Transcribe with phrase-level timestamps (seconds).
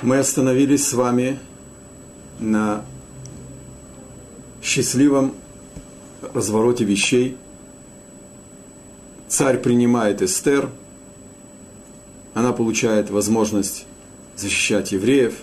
[0.00, 1.38] Мы остановились с вами
[2.40, 2.84] на
[4.62, 5.34] счастливом
[6.34, 7.36] развороте вещей.
[9.28, 10.70] Царь принимает Эстер,
[12.34, 13.86] она получает возможность
[14.36, 15.34] защищать евреев.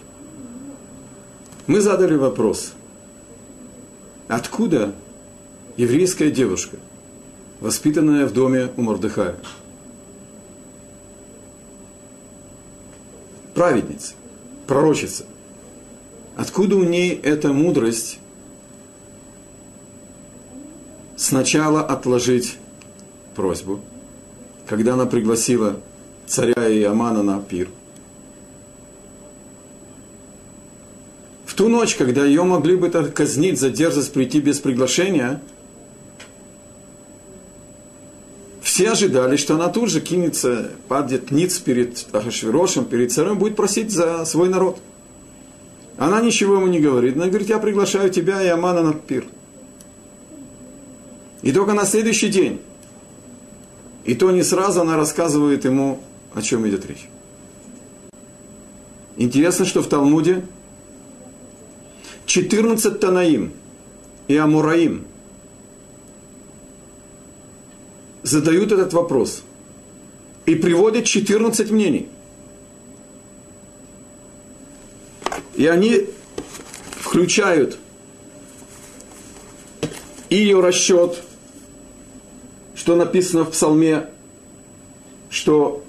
[1.68, 2.73] Мы задали вопрос,
[4.27, 4.93] откуда
[5.77, 6.77] еврейская девушка,
[7.59, 9.36] воспитанная в доме у Мордыхая,
[13.54, 14.13] праведница,
[14.70, 15.26] пророчица,
[16.38, 18.20] откуда у ней эта мудрость
[21.18, 22.58] сначала отложить
[23.36, 23.80] просьбу,
[24.68, 25.77] когда она пригласила
[26.27, 27.68] царя и Амана на пир.
[31.48, 35.41] В ту ночь, когда ее могли бы казнить за дерзость прийти без приглашения,
[38.80, 43.92] все ожидали, что она тут же кинется, падет ниц перед Ахашвирошем, перед царем, будет просить
[43.92, 44.80] за свой народ.
[45.98, 47.18] Она ничего ему не говорит.
[47.18, 49.26] Она говорит, я приглашаю тебя и Амана на пир.
[51.41, 52.62] И только на следующий день,
[54.05, 55.99] и то не сразу она рассказывает ему,
[56.34, 57.10] о чем идет речь.
[59.18, 60.46] Интересно, что в Талмуде
[62.27, 63.52] 14 Танаим
[64.30, 65.06] и Амураим
[68.30, 69.44] задают этот вопрос
[70.46, 72.08] и приводят 14 мнений.
[75.56, 76.08] И они
[77.02, 77.78] включают
[80.30, 81.24] ее расчет–
[82.80, 84.08] что написано в псалме,
[85.30, 85.84] что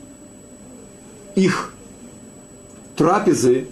[1.36, 1.72] их
[2.97, 3.69] трапезы,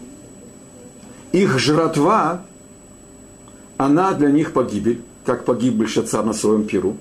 [1.33, 2.45] их жратва,
[3.77, 6.97] она для них погибель, как погиб Бельшацар на своем пиру.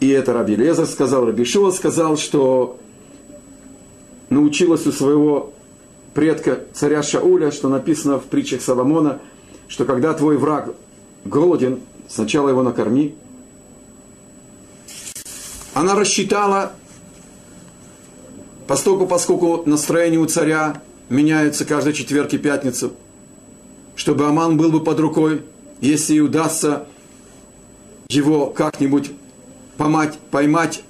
[0.00, 2.78] И это Раби Лезер сказал, Раби Шуа сказал, что
[4.28, 5.54] научилась у своего
[6.14, 9.20] предка царя Шауля, что написано в притчах Соломона,
[9.68, 10.74] что когда твой враг
[11.24, 13.14] голоден, сначала его накорми,
[15.74, 16.72] она рассчитала,
[18.66, 22.92] поскольку, поскольку настроение у царя меняется каждый четверг и пятницу,
[23.94, 25.42] чтобы Аман был бы под рукой,
[25.80, 26.86] если удастся
[28.08, 29.10] его как-нибудь
[29.76, 30.82] помать, поймать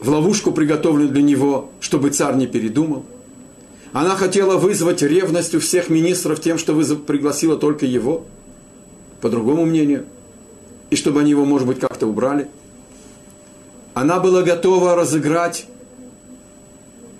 [0.00, 3.04] в ловушку, приготовленную для него, чтобы царь не передумал.
[3.92, 8.24] Она хотела вызвать ревность у всех министров тем, что пригласила только его,
[9.20, 10.04] по другому мнению–
[10.90, 12.48] и чтобы они его, может быть, как-то убрали.
[13.94, 15.66] Она была готова разыграть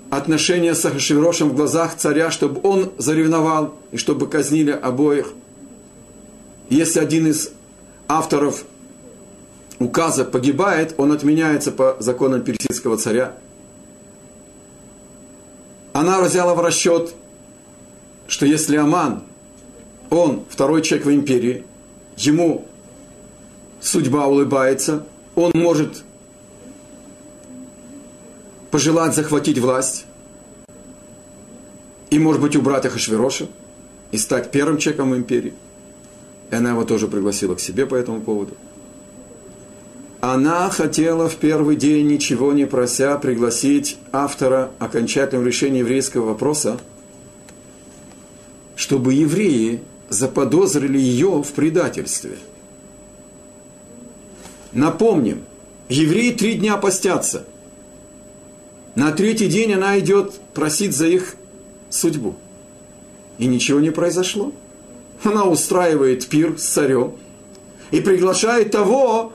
[0.09, 5.33] отношения с Ахашвирошем в глазах царя, чтобы он заревновал и чтобы казнили обоих.
[6.69, 7.51] Если один из
[8.09, 8.65] авторов
[9.77, 13.37] указа погибает, он отменяется по законам персидского царя.
[15.93, 17.13] Она взяла в расчет,
[18.27, 19.23] что если Аман,
[20.09, 21.63] он второй человек в империи,
[22.17, 22.65] ему
[23.79, 25.05] судьба улыбается,
[25.35, 26.03] он может
[28.71, 30.05] пожелать захватить власть
[32.09, 33.47] и, может быть, убрать Ахашвироша
[34.11, 35.53] и стать первым человеком в империи.
[36.51, 38.55] И она его тоже пригласила к себе по этому поводу.
[40.21, 46.79] Она хотела в первый день, ничего не прося, пригласить автора окончательного решения еврейского вопроса,
[48.75, 52.37] чтобы евреи заподозрили ее в предательстве–
[54.71, 55.43] Напомним,
[55.87, 57.45] евреи три дня постятся.
[58.95, 61.35] На третий день она идет просить за их
[61.89, 62.35] судьбу.
[63.37, 64.51] И ничего не произошло.
[65.23, 67.13] Она устраивает пир с царем
[67.91, 69.33] и приглашает того,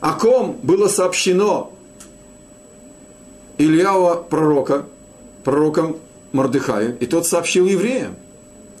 [0.00, 1.72] о ком было сообщено
[3.58, 4.86] Ильява пророка,
[5.44, 5.96] пророком
[6.32, 8.14] Мордыхаю, и тот сообщил евреям,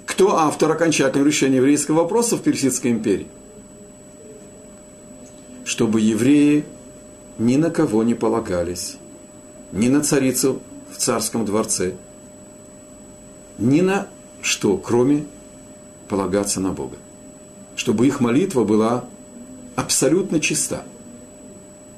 [0.06, 3.26] кто автор окончательного решения еврейского вопроса в Персидской империи.
[5.64, 6.64] Чтобы евреи
[7.38, 8.96] ни на кого не полагались,
[9.72, 10.60] ни на царицу
[10.92, 11.94] в царском дворце,
[13.58, 14.08] ни на
[14.42, 15.24] что, кроме
[16.08, 16.96] полагаться на Бога.
[17.76, 19.04] Чтобы их молитва была
[19.76, 20.84] абсолютно чиста,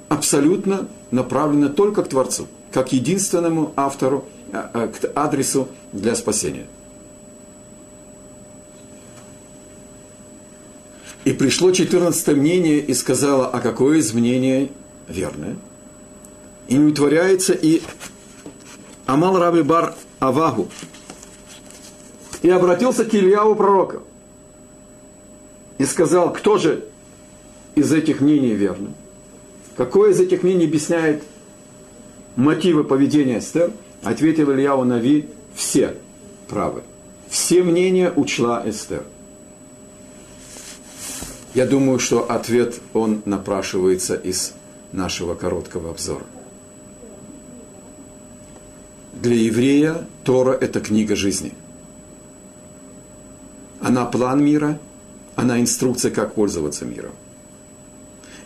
[0.08, 6.66] абсолютно направлена только к Творцу, как единственному автору, а, а, к адресу для спасения–
[11.24, 14.72] И пришло 14 мнение и сказала, а какое из мнений
[15.06, 15.56] верное?
[16.66, 17.80] И не утворяется и
[19.06, 20.68] Амал Раби Бар Авагу.
[22.42, 24.00] И обратился к Ильяву пророка.
[25.78, 26.84] И сказал, кто же
[27.74, 28.92] из этих мнений верно?
[29.76, 31.22] Какое из этих мнений объясняет
[32.36, 33.70] мотивы поведения Эстер,
[34.02, 35.94] ответил Ильяу Нави, все
[36.48, 36.82] правы.
[37.28, 39.04] Все мнения учла Эстер.
[41.54, 44.54] Я думаю, что ответ, он напрашивается из
[44.92, 46.24] нашего короткого обзора.
[49.12, 51.52] Для еврея Тора– это книга жизни.
[53.82, 54.78] Она план мира,
[55.34, 57.12] она инструкция, как пользоваться миром.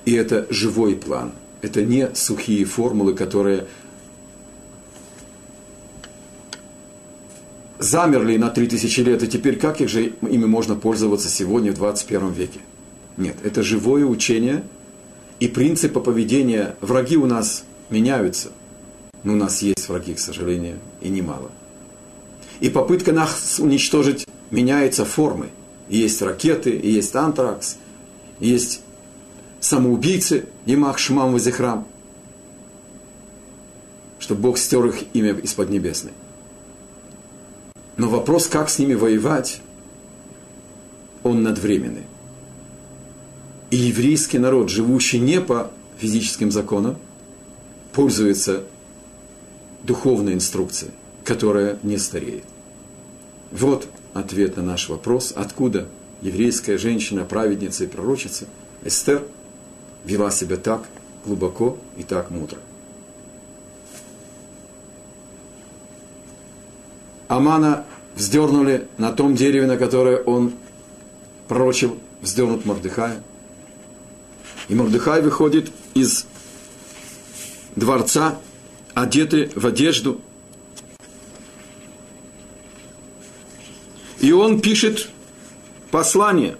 [0.06, 1.32] И это живой план.
[1.60, 3.66] Это не сухие формулы, которые
[7.78, 12.32] замерли на 3000 лет, и теперь как их же ими можно пользоваться сегодня в 21
[12.32, 12.60] веке?
[13.18, 14.64] Нет, это живое учение,
[15.38, 18.52] и принципы поведения, враги у нас меняются,
[19.22, 21.50] но у нас есть враги, к сожалению, и немало.
[22.60, 25.50] И попытка нас уничтожить меняется формы.
[25.88, 27.76] Есть ракеты, есть антракс,
[28.40, 28.80] есть
[29.60, 31.86] самоубийцы, Емах Шмам Вазихрам,
[34.18, 36.12] чтобы Бог стер их имя из-под небесной.
[37.96, 39.60] Но вопрос, как с ними воевать,
[41.22, 42.04] он надвременный.
[43.70, 46.98] И еврейский народ, живущий не по физическим законам,
[47.92, 48.64] пользуется
[49.82, 50.92] духовной инструкцией,
[51.24, 52.44] которая не стареет.
[53.50, 53.88] Вот
[54.20, 55.88] ответ на наш вопрос, откуда
[56.20, 58.46] еврейская женщина, праведница и пророчица
[58.84, 59.22] Эстер
[60.04, 60.86] вела себя так
[61.24, 62.58] глубоко и так мудро.
[67.28, 67.84] Амана
[68.14, 70.52] вздернули на том дереве, на которое он
[71.48, 73.22] пророчил, вздернут Мордыхая.
[74.68, 76.26] И Мордыхай выходит из
[77.74, 78.38] дворца,
[78.94, 80.20] одетый в одежду.
[84.20, 85.10] И он пишет
[85.90, 86.56] послание.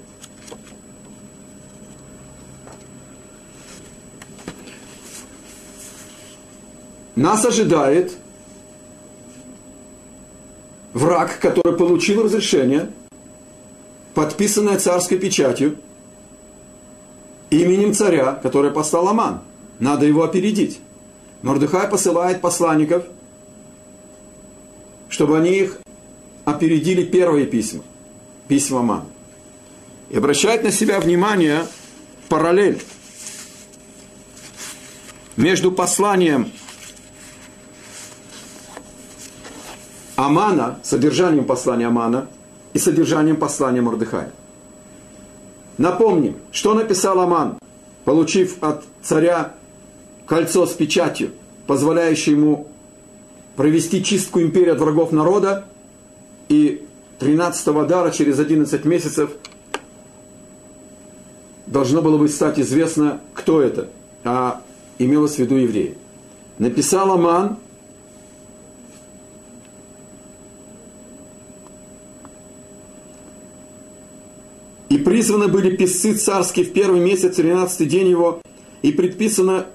[7.15, 8.17] Нас ожидает–
[10.97, 12.91] враг, который получил разрешение,
[14.15, 15.77] подписанное царской печатью,
[17.51, 19.41] именем царя, который послал Аман.
[19.79, 20.81] Надо его опередить.
[21.43, 23.05] Мордыхай посылает посланников,
[25.11, 25.79] чтобы они их
[26.57, 27.83] опередили первые письма,
[28.49, 29.05] письма Аман.
[30.11, 31.67] И обращает на себя внимание
[32.29, 32.83] параллель
[35.37, 36.51] между посланием
[40.17, 42.29] Амана, содержанием послания Амана
[42.73, 44.33] и содержанием послания Мордыхая.
[45.77, 47.59] Напомним, что написал Аман,
[48.05, 49.55] получив от царя
[50.27, 51.33] кольцо с печатью,
[51.67, 52.69] позволяющее ему
[53.57, 55.67] провести чистку империи от врагов народа,
[56.49, 56.83] и
[57.21, 59.31] 13-го дара через 11 месяцев
[61.67, 63.89] должно было бы стать известно, кто это,
[64.25, 64.63] а
[64.99, 65.97] имелось в виду евреи.
[66.59, 67.59] Написал Аман
[74.89, 78.41] И призваны были писцы царские в первый месяц, 13 день его,
[78.83, 79.67] и предписано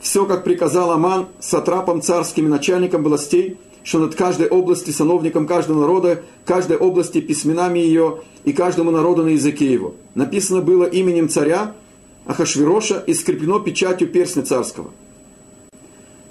[0.00, 6.22] все, как приказал Аман, сатрапом царским начальником властей, что над каждой областью, сановником каждого народа,
[6.44, 9.94] каждой области письменами ее и каждому народу на языке его.
[10.14, 11.74] Написано было именем царя
[12.26, 14.90] Ахашвироша и скреплено печатью перстня царского.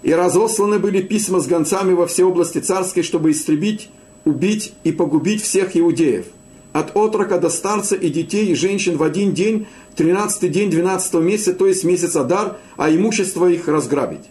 [0.04, 3.90] И разосланы были письма с гонцами во все области царской, чтобы истребить,
[4.26, 6.26] убить и погубить всех иудеев–
[6.74, 11.54] от отрока до старца и детей и женщин в один день, тринадцатый день двенадцатого месяца,
[11.54, 14.26] то есть месяц Адар, а имущество их разграбить.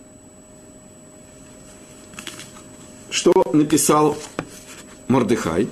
[3.10, 4.16] Что написал
[5.08, 5.68] Мордыхай?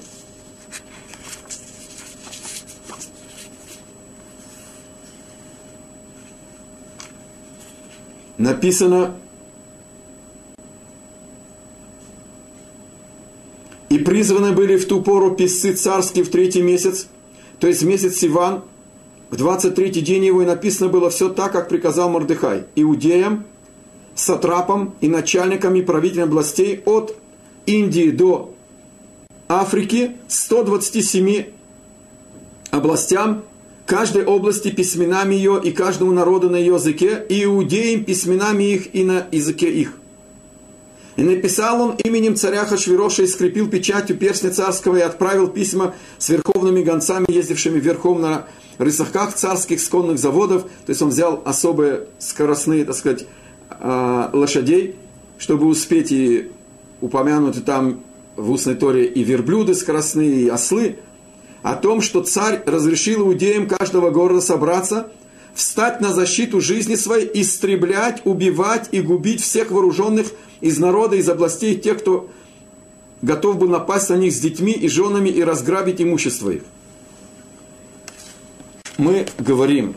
[8.37, 9.17] Написано
[13.89, 17.09] И призваны были в ту пору писцы царские в третий месяц,
[17.59, 18.63] то есть месяц Сиван,
[19.31, 23.45] в 23-й день его и написано было все так, как приказал Мордыхай, иудеям,
[24.15, 27.17] сатрапам и начальникам и правителям областей от
[27.69, 28.55] Индии до
[29.47, 31.45] Африки, 127
[32.71, 33.45] областям,
[33.85, 39.05] каждой области письменами ее и каждому народу на ее языке, и иудеям письменами их и
[39.05, 39.93] на языке их.
[41.17, 46.31] И написал он именем царя Хашвироша и скрепил печатью перстня царского и отправил письма с
[46.31, 48.47] верховными гонцами, ездившими верхом на
[48.79, 50.63] рысаках царских сконных заводов.
[50.63, 53.27] То есть он взял особые скоростные, так сказать,
[53.69, 54.97] а, лошадей,
[55.39, 56.51] чтобы успеть и
[57.01, 58.01] упомянуты там
[58.37, 60.97] в устной торе и верблюды скоростные, и ослы,
[61.63, 65.11] о том, что царь разрешил иудеям каждого города собраться,
[65.55, 70.29] встать на защиту жизни своей, истреблять, убивать и губить всех вооруженных
[70.61, 72.31] из народа, из областей тех, кто
[73.23, 76.63] готов был напасть на них с детьми и женами и разграбить имущество их.
[78.97, 79.95] Мы говорим,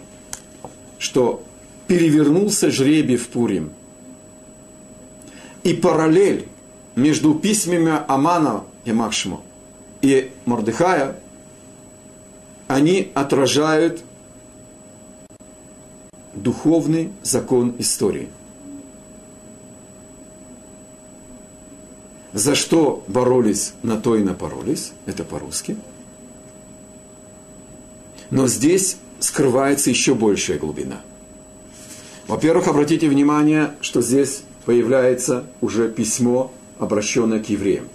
[0.97, 1.43] что
[1.87, 3.71] перевернулся жребий в Пурим.
[5.63, 6.47] И параллель
[6.95, 9.41] между письмами Амана и Махшму
[10.01, 11.19] и Мордыхая,
[12.67, 14.03] они отражают
[16.33, 18.29] духовный закон истории.
[22.33, 25.75] За что боролись, на то и напоролись, это по-русски.
[28.29, 31.01] Но здесь скрывается еще большая глубина.
[32.27, 37.85] Во-первых, обратите внимание, что здесь появляется уже письмо, обращенное к евреям.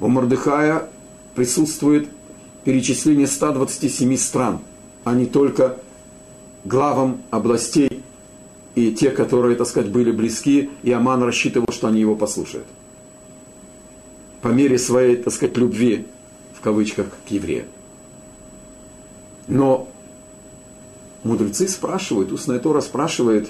[0.00, 0.90] У Мордыхая
[1.34, 2.08] присутствует
[2.64, 4.58] перечисление 127 стран,
[5.04, 5.78] а не только
[6.64, 8.02] главам областей
[8.74, 12.66] и те, которые, так сказать, были близки, и Аман рассчитывал, что они его послушают.
[14.42, 16.06] По мере своей, так сказать, любви,
[16.54, 17.66] в кавычках, к евреям.
[19.46, 19.88] Но
[21.22, 23.48] мудрецы спрашивают, устная Тора спрашивает,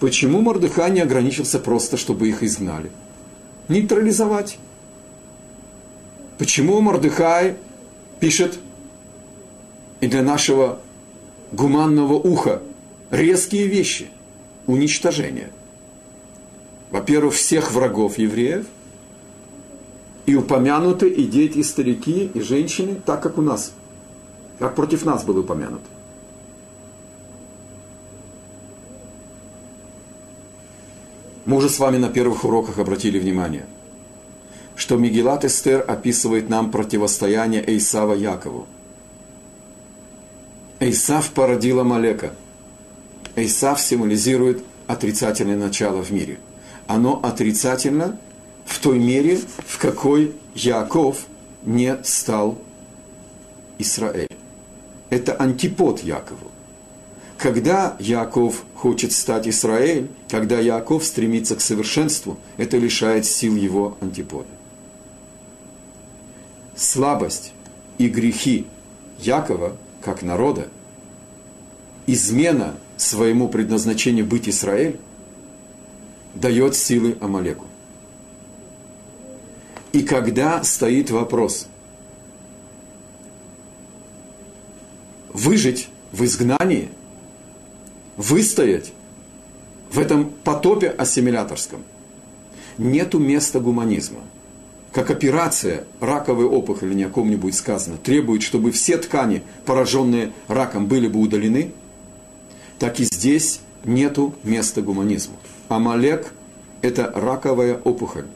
[0.00, 2.90] почему Мордыхай не ограничился просто, чтобы их изгнали?
[3.68, 4.58] Нейтрализовать.
[6.38, 7.56] Почему Мордыхай
[8.20, 8.58] пишет
[10.00, 10.80] и для нашего
[11.52, 12.62] гуманного уха
[13.10, 14.08] резкие вещи,
[14.66, 15.50] уничтожение.
[16.90, 18.66] Во-первых, всех врагов евреев,
[20.26, 23.72] и упомянуты и дети, и старики, и женщины, так как у нас,
[24.58, 25.86] как против нас было упомянуто.
[31.48, 33.66] Мы уже с вами на первых уроках обратили внимание,
[34.76, 38.66] что Мегилат Эстер описывает нам противостояние Эйсава Якову–
[40.80, 42.34] Эйсав породил Амалека.
[43.34, 46.38] Эйсав символизирует отрицательное начало в мире.
[46.86, 48.18] Оно отрицательно
[48.64, 51.26] в той мере, в какой Яков
[51.64, 52.58] не стал
[53.78, 54.28] Израиль.
[55.10, 56.47] Это антипод Якову.
[57.38, 64.48] Когда Яков хочет стать Израиль, когда Яков стремится к совершенству, это лишает сил его антипода.
[66.76, 67.52] Слабость
[67.96, 68.66] и грехи
[69.20, 70.68] Якова– как народа,
[72.06, 74.98] измена своему предназначению быть Израиль,
[76.34, 77.66] дает силы Амалеку.
[79.92, 81.66] И когда стоит вопрос
[85.32, 86.90] выжить в изгнании,
[88.18, 88.92] выстоять
[89.90, 91.82] в этом потопе ассимиляторском,
[92.76, 94.20] нету места гуманизма–
[94.92, 101.08] как операция раковой опухоли, не о ком-нибудь сказано, требует, чтобы все ткани, пораженные раком, были
[101.08, 101.72] бы удалены,
[102.78, 105.36] так и здесь нету места гуманизму.
[105.68, 106.32] Амалек–
[106.82, 108.26] это раковая опухоль.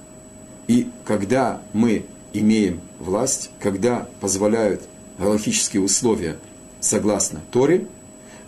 [0.69, 4.83] И когда мы имеем власть, когда позволяют
[5.19, 6.37] галактические условия
[6.81, 7.87] согласно Торе,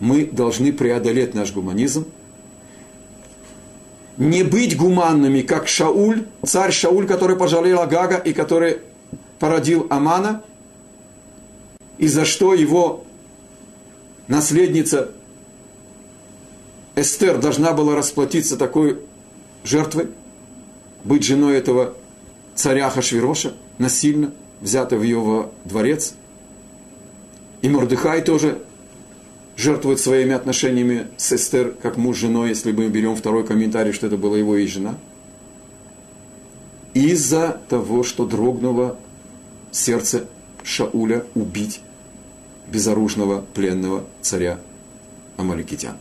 [0.00, 2.06] мы должны преодолеть наш гуманизм–
[4.16, 8.78] не быть гуманными, как Шауль, царь Шауль, который пожалел Агага и который
[9.38, 10.42] породил Амана,
[11.98, 13.04] и за что его
[14.28, 15.10] наследница
[16.96, 19.00] Эстер должна была расплатиться такой
[19.64, 20.08] жертвой,
[21.02, 21.94] быть женой этого
[22.54, 26.14] царя Хашвироша, насильно взятой в его дворец.
[27.62, 28.58] И Мордыхай тоже
[29.56, 34.06] жертвует своими отношениями с Эстер, как муж с женой, если мы берем второй комментарий, что
[34.06, 34.96] это была его и жена.
[36.92, 38.98] Из-за того, что дрогнуло
[39.70, 40.26] сердце
[40.62, 41.80] Шауля убить
[42.68, 44.58] безоружного пленного царя
[45.36, 45.96] Амаликитян.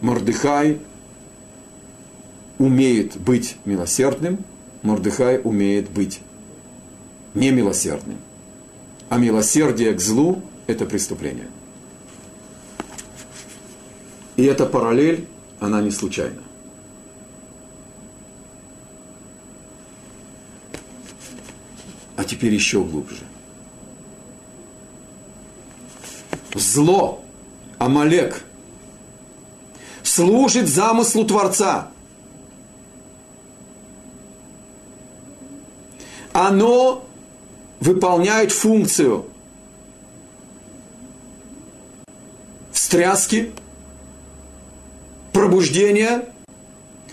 [0.00, 0.80] Мордыхай
[2.58, 4.38] умеет быть милосердным,
[4.82, 6.20] Мордыхай умеет быть
[7.34, 8.16] немилосердным
[9.10, 11.48] а милосердие к злу– это преступление.
[14.36, 15.26] И эта параллель,
[15.58, 16.40] она не случайна.
[22.16, 23.24] А теперь еще глубже.
[26.54, 27.24] Зло,
[27.78, 28.44] Амалек,
[30.04, 31.90] служит замыслу Творца.
[36.32, 37.09] Оно
[37.80, 39.26] выполняют функцию
[42.72, 43.52] встряски,
[45.32, 46.24] пробуждения,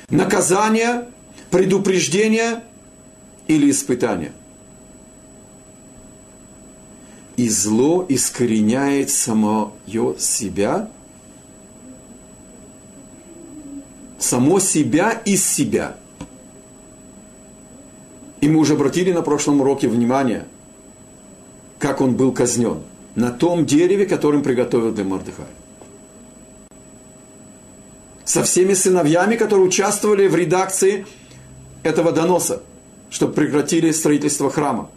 [0.09, 1.07] наказания,
[1.49, 2.63] предупреждения
[3.47, 4.33] или испытания.
[7.37, 9.69] и зло искореняет самое
[10.17, 10.89] себя,
[14.17, 15.95] само себя из себя.
[18.41, 20.45] И мы уже обратили на прошлом уроке внимание,
[21.79, 22.81] как он был казнен
[23.15, 25.47] на том дереве, которым приготовил для Мордыхая.
[28.25, 31.05] Со всеми сыновьями, которые участвовали в редакции
[31.83, 32.61] этого доноса,
[33.09, 34.89] чтобы прекратили строительство храма.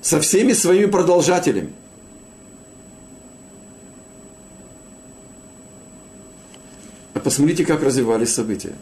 [0.00, 1.72] Со всеми своими продолжателями.
[7.12, 8.72] А посмотрите, как развивались события.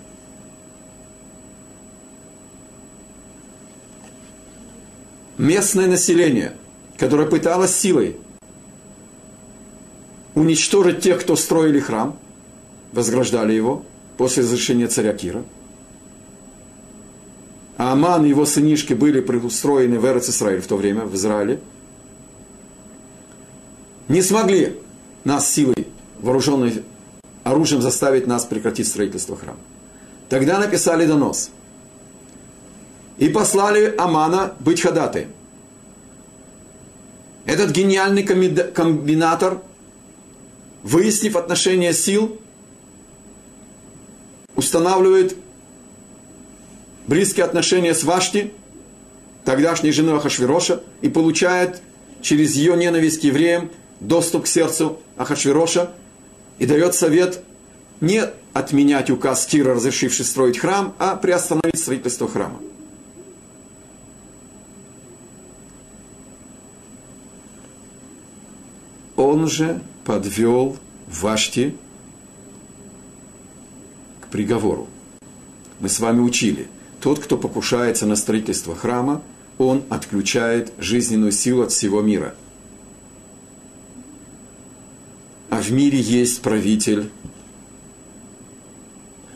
[5.38, 6.52] Местное население,
[6.96, 8.16] которое пыталось силой
[10.34, 12.18] уничтожить тех, кто строили храм,
[12.92, 13.84] возграждали его
[14.16, 15.44] после разрешения царя Кира.
[17.76, 21.60] А Аман и его сынишки были устроены в Эрец Исраиль в то время, в Израиле.
[24.08, 24.76] Не смогли
[25.22, 25.86] нас силой
[26.20, 26.82] вооруженной
[27.44, 29.58] оружием заставить нас прекратить строительство храма.
[30.28, 31.50] Тогда написали донос.
[33.18, 35.30] И послали Амана быть ходатаем.
[37.44, 39.60] Этот гениальный комбинатор,
[40.82, 42.38] выяснив отношения сил,
[44.54, 45.36] устанавливает
[47.06, 48.52] близкие отношения с Вашти,
[49.44, 51.82] тогдашней женой Ахашвироша, и получает
[52.20, 53.70] через ее ненависть к евреям
[54.00, 55.90] доступ к сердцу Ахашвироша–
[56.58, 57.42] и дает совет
[58.00, 58.22] не
[58.52, 62.60] отменять указ Кира, разрешивший строить храм, а приостановить строительство храма.
[69.18, 71.74] Он же подвел Вашти
[74.22, 74.88] к приговору.
[75.80, 76.68] Мы с вами учили,
[77.02, 79.20] тот, кто покушается на строительство храма,
[79.58, 82.34] он отключает жизненную силу от всего мира–
[85.58, 87.10] а в мире есть правитель.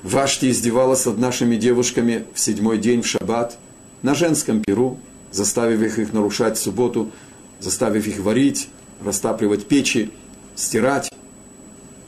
[0.04, 3.58] Вашти издевалась над нашими девушками в седьмой день в шаббат
[4.02, 5.00] на женском перу,
[5.32, 7.10] заставив их нарушать субботу,
[7.58, 8.68] заставив их варить,
[9.04, 10.10] растапливать печи,
[10.54, 11.10] стирать,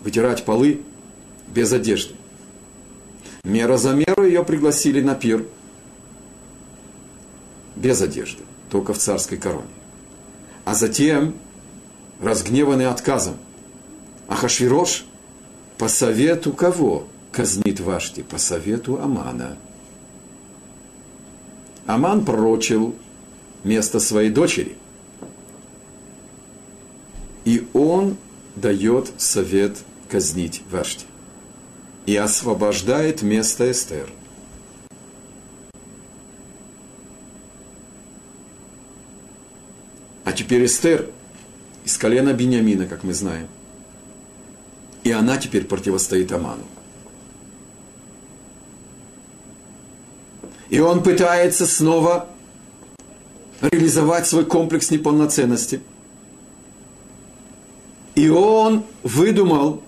[0.03, 0.83] вытирать полы
[1.49, 2.15] без одежды.
[3.45, 5.47] Мера за меру ее пригласили на пир
[7.77, 9.67] без одежды, только в царской короне.
[10.65, 11.35] А затем,
[12.21, 13.37] разгневанный отказом,
[14.29, 15.05] Ахашвирош
[15.77, 18.23] по совету кого казнит Вашти?
[18.23, 19.57] По совету Амана.
[21.87, 22.95] Аман пророчил
[23.65, 24.77] место своей дочери.
[27.45, 28.17] И он
[28.57, 29.79] дает совет
[30.09, 31.07] казнить Вашти.
[32.07, 34.09] И освобождает место Эстер.
[40.25, 41.11] А теперь Эстер
[41.85, 43.49] из колена Бениамина, как мы знаем–
[45.05, 46.65] и она теперь противостоит Аману.
[50.71, 52.27] И он пытается снова
[53.61, 55.83] реализовать свой комплекс неполноценности.
[58.15, 59.83] И он выдумал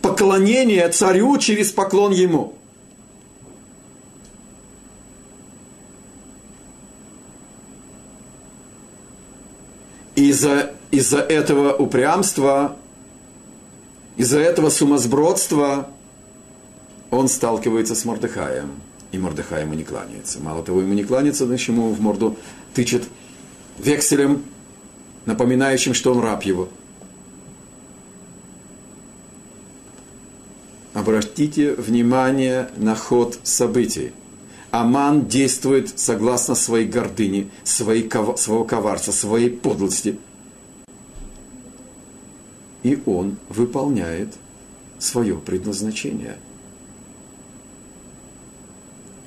[0.00, 2.54] поклонение царю через поклон ему.
[10.14, 12.76] Из-за из этого упрямства
[14.18, 15.88] из-за этого сумасбродства
[17.10, 18.72] он сталкивается с Мордыхаем.
[19.12, 20.40] И Мордыхай ему не кланяется.
[20.40, 22.36] Мало того, ему не кланяется, значит, ему в морду
[22.74, 23.04] тычет
[23.78, 24.42] векселем,
[25.28, 26.68] напоминающим, что он раб его.
[30.94, 34.12] Обратите внимание на ход событий.
[34.70, 40.18] Аман действует согласно своей гордыне, своей, своего коварства, своей подлости–
[42.82, 44.34] и он выполняет
[44.98, 46.38] свое предназначение.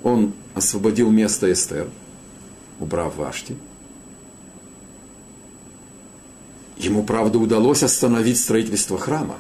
[0.04, 1.90] Он освободил место Эстер,
[2.80, 3.56] убрав Вашти.
[6.82, 9.38] Ему, правда, удалось остановить строительство храма.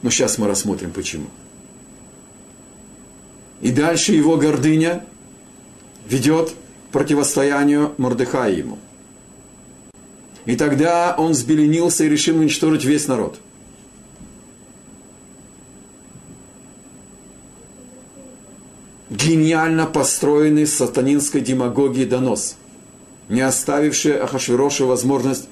[0.00, 1.26] Но сейчас мы рассмотрим, почему.
[3.60, 5.04] И дальше его гордыня
[6.08, 6.54] ведет
[6.92, 8.78] противостоянию Мордыхая ему.
[10.46, 13.38] И тогда он взбеленился и решил уничтожить весь народ.
[19.14, 22.56] Гениально построенный сатанинской демагогией донос,
[23.28, 25.48] не оставивший Ахашвирошу возможность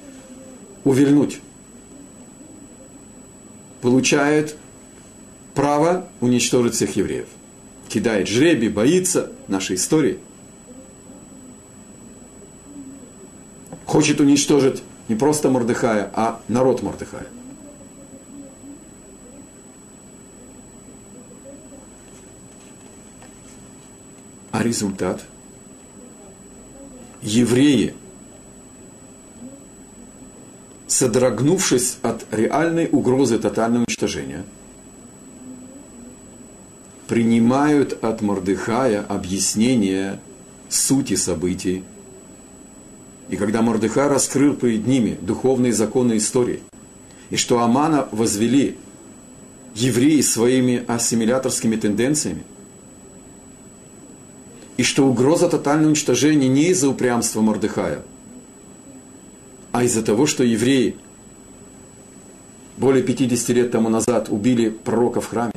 [0.83, 1.39] увильнуть.
[3.79, 4.57] Получает
[5.55, 7.27] право уничтожить всех евреев.
[7.87, 10.19] Кидает жребий, боится нашей истории.
[13.85, 17.27] Хочет уничтожить не просто Мордыхая, а народ Мордыхая.
[24.53, 25.23] А результат?
[27.23, 27.95] Евреи,
[30.85, 34.43] содрогнувшись от реальной угрозы тотального уничтожения,
[37.07, 40.19] принимают от Мордыхая объяснение
[40.69, 41.83] сути событий.
[43.29, 46.59] И когда Мордыхай раскрыл перед ними духовные законы истории,
[47.31, 48.77] и что Амана возвели
[49.73, 52.43] евреи своими ассимиляторскими тенденциями,
[54.77, 58.01] и что угроза тотального уничтожения не из-за упрямства Мордыхая,
[59.71, 60.95] а из-за того, что евреи
[62.77, 65.53] более 50 лет тому назад убили пророка в храме,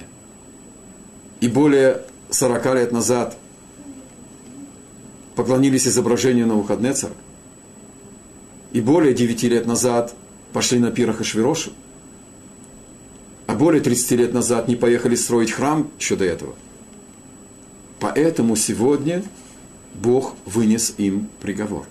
[1.41, 3.37] и более 40 лет назад
[5.35, 7.13] поклонились изображению Навуходнецера,
[8.73, 10.15] и более 9 лет назад
[10.53, 11.73] пошли на пирах Ашвирошу,
[13.47, 16.55] а более 30 лет назад не поехали строить храм еще до этого.
[18.01, 19.23] Поэтому сегодня
[19.95, 21.87] Бог вынес им приговор.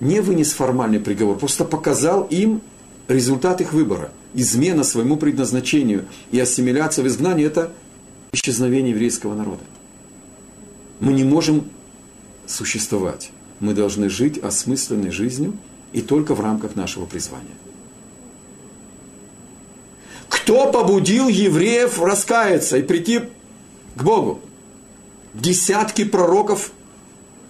[0.00, 2.60] Не вынес формальный приговор, просто показал им
[3.08, 7.72] результат их выбора– измена своему предназначению и ассимиляция в изгнании– это
[8.32, 9.62] исчезновение еврейского народа.
[11.00, 11.68] Мы не можем
[12.46, 13.30] существовать.
[13.60, 15.54] Мы должны жить осмысленной жизнью
[15.92, 17.54] и только в рамках нашего призвания.
[20.42, 23.20] Кто побудил евреев раскаяться и прийти
[23.94, 24.40] к Богу?
[25.34, 26.72] Десятки пророков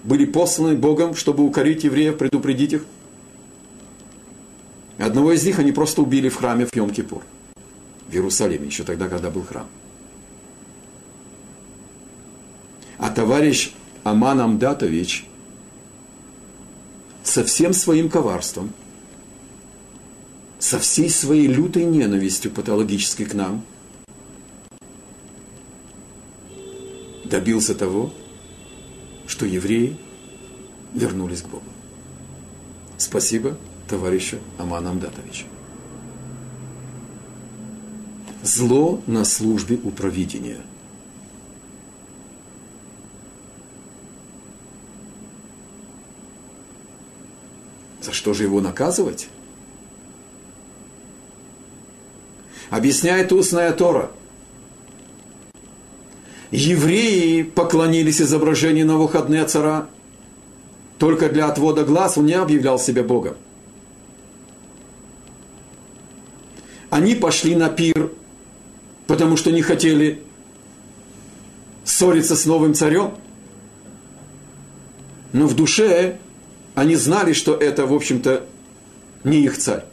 [0.05, 2.85] были посланы Богом, чтобы укорить евреев, предупредить их–
[5.03, 7.23] Одного из них они просто убили в храме в Йом-Кипур,
[8.09, 9.67] в Иерусалиме, еще тогда, когда был храм.
[12.99, 13.73] А товарищ
[14.05, 15.27] Аман Амдатович
[17.25, 18.73] со всем своим коварством,
[20.63, 23.65] со всей своей лютой ненавистью патологической к нам,
[27.25, 28.15] добился того,
[29.27, 29.97] что евреи
[30.95, 31.65] вернулись к Богу.
[32.97, 35.47] Спасибо товарища Амана Амдатовича.
[38.45, 40.61] Зло на службе у провидения.
[48.01, 49.29] За что же его наказывать?
[52.73, 54.11] Объясняет устная Тора.
[56.51, 59.89] Евреи поклонились изображению на выходные цара
[60.97, 63.35] только для отвода глаз, он не объявлял себя Богом.
[66.89, 68.11] Они пошли на пир,
[69.07, 70.23] потому что не хотели
[71.85, 73.13] ссориться с новым царем.
[75.35, 76.21] Но в душе
[76.75, 78.47] они знали, что это, в общем-то,
[79.25, 79.85] не их царь.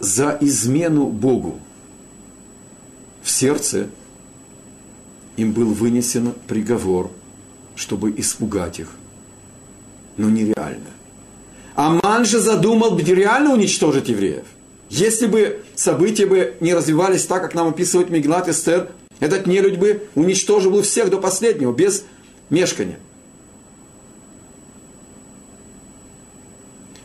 [0.00, 1.60] За измену Богу
[3.22, 3.88] в сердце
[5.36, 7.10] им был вынесен приговор–
[7.80, 8.88] чтобы испугать их.
[10.18, 10.90] Но нереально.
[11.74, 14.44] Аман же задумал реально уничтожить евреев.
[14.90, 20.08] Если бы события бы не развивались так, как нам описывает Меглат Эстер, этот нелюдь бы
[20.14, 22.04] уничтожил бы всех до последнего, без
[22.50, 22.98] мешкания.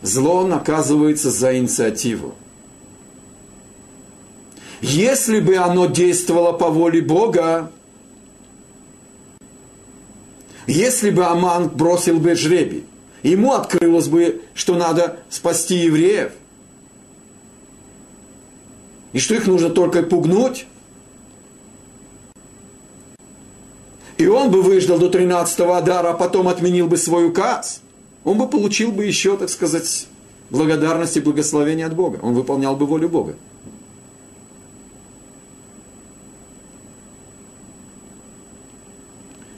[0.01, 2.36] Зло наказывается за инициативу.
[4.88, 7.71] Если бы оно действовало по воле Бога,
[10.67, 12.86] если бы Аман бросил бы жребий,
[13.24, 16.34] ему открылось бы, что надо спасти евреев,
[19.12, 20.67] и что их нужно только пугнуть,
[24.19, 27.82] и он бы выждал до 13-го Адара, а потом отменил бы свой указ,
[28.24, 30.06] он бы получил бы еще, так сказать,
[30.52, 32.19] благодарность и благословение от Бога.
[32.21, 33.36] Он выполнял бы волю Бога.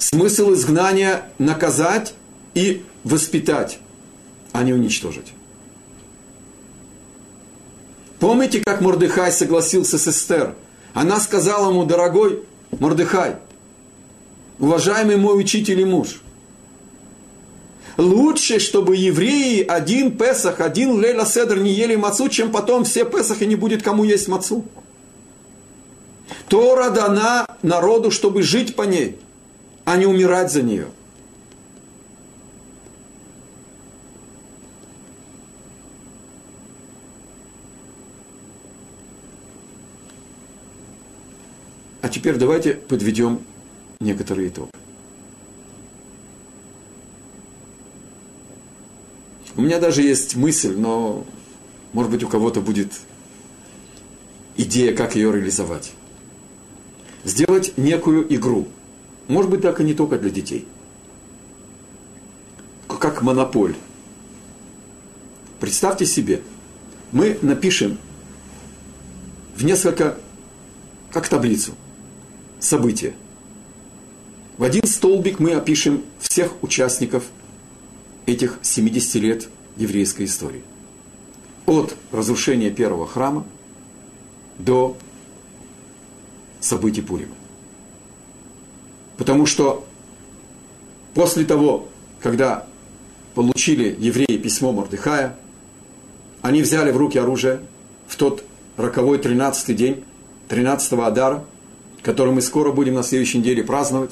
[0.09, 2.13] Смысл изгнания– наказать
[2.53, 3.79] и воспитать,
[4.53, 5.33] а не уничтожить.
[8.17, 10.55] Помните, как Мордыхай согласился с Эстер?
[10.93, 12.45] Она сказала ему, дорогой
[12.79, 13.35] Мордыхай,
[14.59, 16.21] уважаемый мой учитель и муж,
[17.97, 23.43] лучше, чтобы евреи один Песах, один Лейла Седр не ели мацу, чем потом все Песахи
[23.43, 24.63] не будет кому есть мацу.
[26.47, 29.19] Тора дана народу, чтобы жить по ней–
[29.87, 30.87] а не умирать за нее.
[42.01, 43.39] А теперь давайте подведем
[44.01, 44.69] некоторый итог.
[49.55, 51.25] У меня даже есть мысль, но,
[51.93, 52.91] может быть, у кого-то будет
[54.57, 55.93] идея, как ее реализовать.
[57.23, 58.67] Сделать некую игру–
[59.27, 60.67] может быть, так и не только для детей.
[62.99, 63.75] Как монополь.
[65.59, 66.41] Представьте себе,
[67.11, 67.97] мы напишем
[69.55, 70.17] в несколько,
[71.11, 71.73] как таблицу,
[72.59, 73.13] события.
[74.57, 77.25] В один столбик мы опишем всех участников
[78.25, 80.63] этих 70 лет еврейской истории.
[81.65, 83.45] От разрушения первого храма
[84.57, 84.97] до
[86.59, 87.35] событий Пурима.
[89.17, 89.85] Потому что
[91.13, 91.87] после того,
[92.21, 92.65] когда
[93.33, 95.35] получили евреи письмо Мордыхая,
[96.41, 97.61] они взяли в руки оружие
[98.07, 98.43] в тот
[98.77, 100.03] роковой 13-й день,
[100.49, 101.43] 13-го Адара,
[102.03, 104.11] который мы скоро будем на следующей неделе праздновать,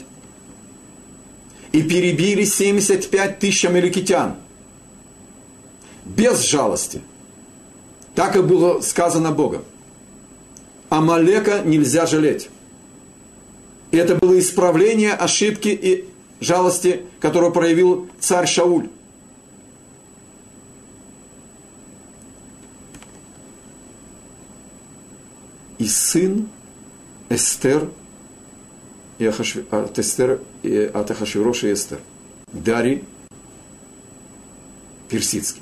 [1.71, 4.35] и перебили 75 тысяч амеликитян.
[6.05, 7.01] Без жалости.
[8.15, 9.63] Так и было сказано Богом.
[10.89, 12.49] Амалека нельзя жалеть.
[13.91, 18.89] И это было исправление ошибки и жалости, которую проявил царь Шауль.
[25.77, 26.47] И сын
[27.29, 27.89] Эстер
[29.17, 29.57] и Ахашв...
[29.71, 31.99] от Эстер, и от Ахашвироша Эстер.
[32.51, 33.03] Дари
[35.09, 35.61] персидский.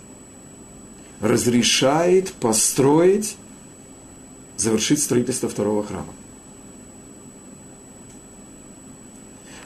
[1.21, 3.37] Разрешает построить,
[4.57, 6.13] завершить строительство второго храма.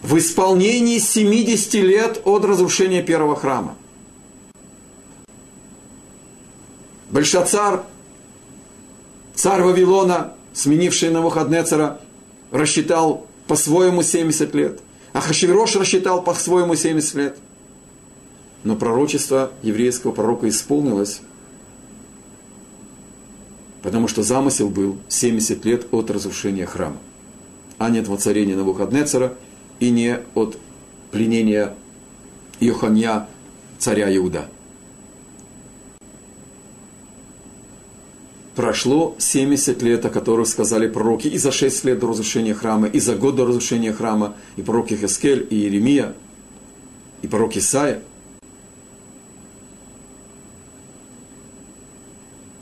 [0.07, 3.75] В исполнении 70 лет от разрушения первого храма.
[7.11, 7.83] Большацар,
[9.35, 11.99] царь Вавилона, сменивший Навуходнецера,
[12.51, 14.79] рассчитал по-своему 70 лет.
[15.11, 17.37] А Хашвирош рассчитал по-своему 70 лет.
[18.63, 21.19] Но пророчество еврейского пророка исполнилось,
[23.81, 26.95] потому что замысел был 70 лет от разрушения храма,
[27.77, 29.35] а не от воцарения Навуходнецера
[29.79, 30.57] и не от
[31.11, 31.73] пленения
[32.59, 33.27] Йоханья,
[33.79, 34.49] царя Иуда.
[38.57, 42.99] прошло 70 лет, о которых сказали пророки, и за 6 лет до разрушения храма, и
[42.99, 46.15] за год до разрушения храма, и пророк Хескель, и Иеремия,
[47.21, 48.01] и пророк Исаия.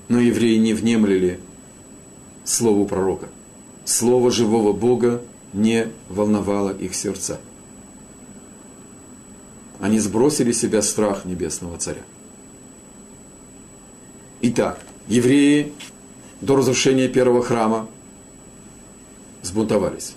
[0.10, 1.40] Но евреи не внемлили
[2.44, 3.30] слову пророка.
[3.86, 5.22] Слово живого Бога
[5.56, 7.40] не волновало их сердца.
[9.80, 12.02] Они сбросили с себя страх небесного царя.
[14.42, 15.74] Итак, евреи
[16.42, 17.88] до разрушения первого храма
[19.42, 20.16] сбунтовались.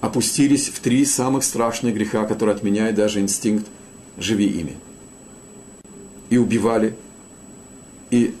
[0.00, 3.66] Опустились в три самых страшных греха, которые отменяют даже инстинкт
[4.18, 4.76] «живи ими».
[6.28, 6.94] И убивали,
[8.10, 8.34] и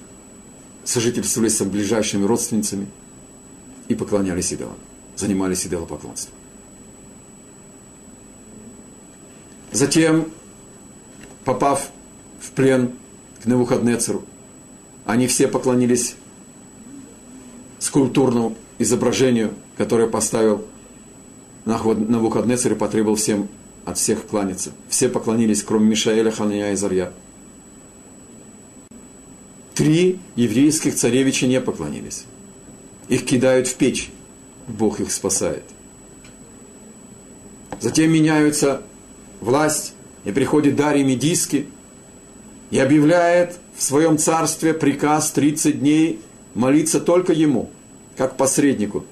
[0.84, 2.88] сожительствовали с ближайшими родственницами,
[3.88, 4.76] и поклонялись идолам,
[5.16, 6.34] занимались идолопоклонством.
[9.72, 10.26] Затем,
[11.44, 11.90] попав
[12.40, 12.92] в плен
[13.42, 14.24] к Навуходнецеру,
[15.04, 16.16] они все поклонились
[17.78, 20.64] скульптурному изображению, которое поставил
[21.64, 23.48] на Навуходнецер и потребовал всем
[23.84, 24.70] от всех кланяться.
[24.88, 27.12] Все поклонились, кроме Мишаэля, Ханая и Зарья.
[29.74, 32.24] Три еврейских царевича не поклонились.
[33.08, 34.10] Их кидают в печь.
[34.68, 35.64] Бог их спасает.
[37.80, 38.82] Затем меняются
[39.40, 41.68] власть, и приходит Дарий Медийский,
[42.70, 46.20] и объявляет в своем царстве приказ 30 дней
[46.54, 47.70] молиться только ему,
[48.16, 49.04] как посреднику,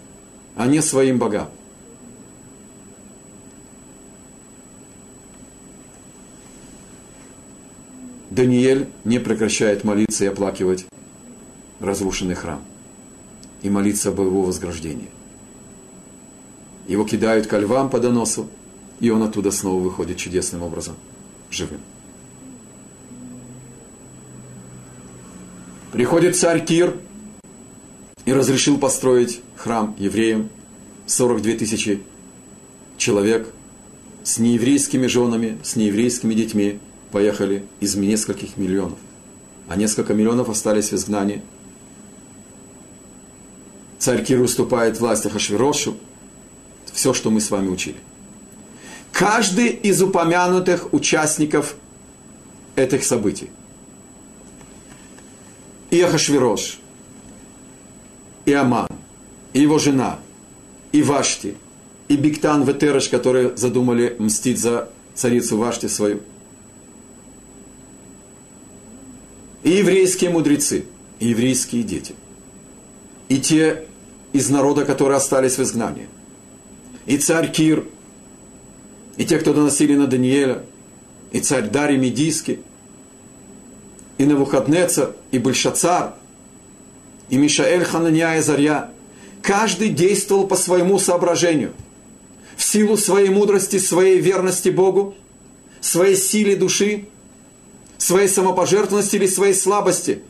[0.56, 1.50] а не своим богам.
[8.30, 10.86] Даниэль не прекращает молиться и оплакивать
[11.78, 12.60] разрушенный храм
[13.62, 15.10] и молиться об его возграждении.
[16.86, 18.48] Его кидают ко львам по доносу,
[19.00, 20.96] и он оттуда снова выходит чудесным образом,
[21.50, 21.80] живым.
[25.92, 26.96] Приходит царь Кир
[28.24, 30.48] и разрешил построить храм евреям.
[31.06, 32.02] 42 тысячи
[32.96, 33.52] человек
[34.24, 36.80] с нееврейскими женами, с нееврейскими детьми
[37.12, 38.98] поехали из нескольких миллионов.
[39.68, 41.42] А несколько миллионов остались в изгнании.
[43.98, 45.96] Царь Кир уступает власти Хашвирошу.
[46.94, 47.98] Все, что мы с вами учили.
[49.12, 51.74] Каждый из упомянутых участников
[52.76, 53.50] этих событий–
[55.94, 56.78] и Ахашвирош,
[58.46, 58.88] и Аман,
[59.52, 60.18] и его жена,
[60.90, 61.54] и Вашти,
[62.08, 66.20] и Биктан Ветерыш, которые задумали мстить за царицу Вашти свою.
[69.62, 70.86] И еврейские мудрецы,
[71.20, 72.16] и еврейские дети,
[73.28, 73.84] и те
[74.32, 76.08] из народа, которые остались в изгнании,
[77.06, 77.84] и царь Кир,
[79.16, 80.62] и те, кто доносили на Даниэля,
[81.32, 82.60] и царь Дарий Медийский,
[84.18, 86.14] и Навуходнецер, и Большацар,
[87.28, 88.90] и Мишаэль Хананя и Зарья.
[89.42, 91.72] Каждый действовал по своему соображению,
[92.56, 95.14] в силу своей мудрости, своей верности Богу,
[95.80, 97.06] своей силе души,
[97.98, 100.22] своей самопожертвованности или своей слабости,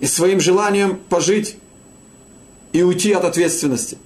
[0.00, 1.56] и своим желанием пожить
[2.72, 3.98] и уйти от ответственности.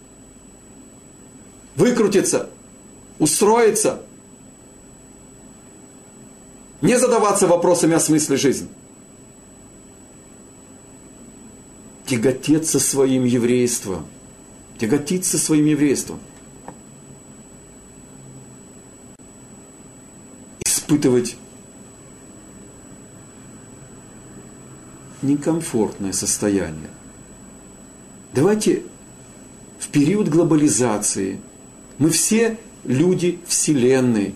[1.76, 2.48] Выкрутиться,
[3.18, 4.02] устроиться,
[6.80, 8.68] не задаваться вопросами о смысле жизни.
[12.06, 14.06] Тяготеться своим еврейством.
[14.78, 16.18] Тяготиться своим еврейством.
[20.64, 21.36] Испытывать
[25.22, 26.90] некомфортное состояние.
[28.32, 28.84] Давайте
[29.78, 31.40] в период глобализации
[31.98, 34.34] мы все люди Вселенной.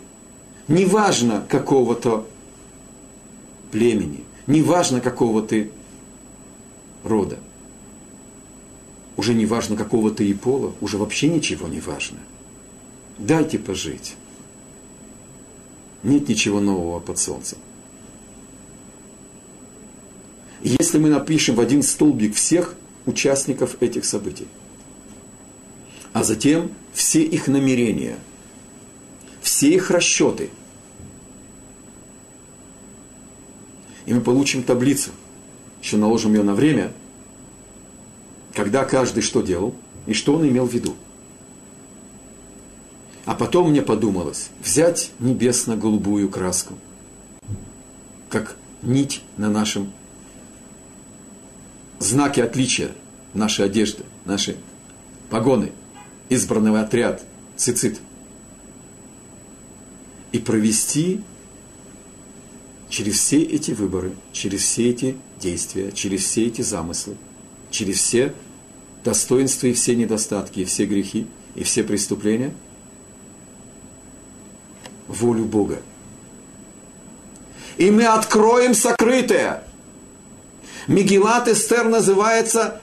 [0.68, 2.28] Неважно какого-то
[3.72, 5.70] племени, неважно какого ты
[7.02, 7.38] рода.
[9.16, 12.18] Уже не важно какого ты и пола, уже вообще ничего не важно.
[13.18, 14.14] Дайте пожить.
[16.02, 17.58] Нет ничего нового под солнцем.
[20.62, 22.74] Если мы напишем в один столбик всех
[23.06, 24.46] участников этих событий,
[26.12, 28.18] а затем все их намерения,
[29.40, 30.50] все их расчеты,
[34.06, 35.10] и мы получим таблицу,
[35.82, 36.92] еще наложим ее на время,
[38.54, 39.74] когда каждый что делал
[40.06, 40.94] и что он имел в виду.
[43.24, 46.74] А потом мне подумалось взять небесно-голубую краску,
[48.28, 49.92] как нить на нашем
[52.00, 52.92] знаке отличия
[53.34, 54.56] нашей одежды, нашей
[55.28, 55.70] погоны,
[56.30, 57.22] избранный отряд,
[57.56, 58.00] цицит.
[60.32, 61.20] И провести
[62.88, 67.16] через все эти выборы, через все эти действия, через все эти замыслы,
[67.70, 68.34] через все
[69.04, 72.54] достоинства и все недостатки, и все грехи, и все преступления,
[75.08, 75.82] волю Бога.
[77.76, 79.64] И мы откроем сокрытое–
[80.90, 82.80] Мегилат Эстер называется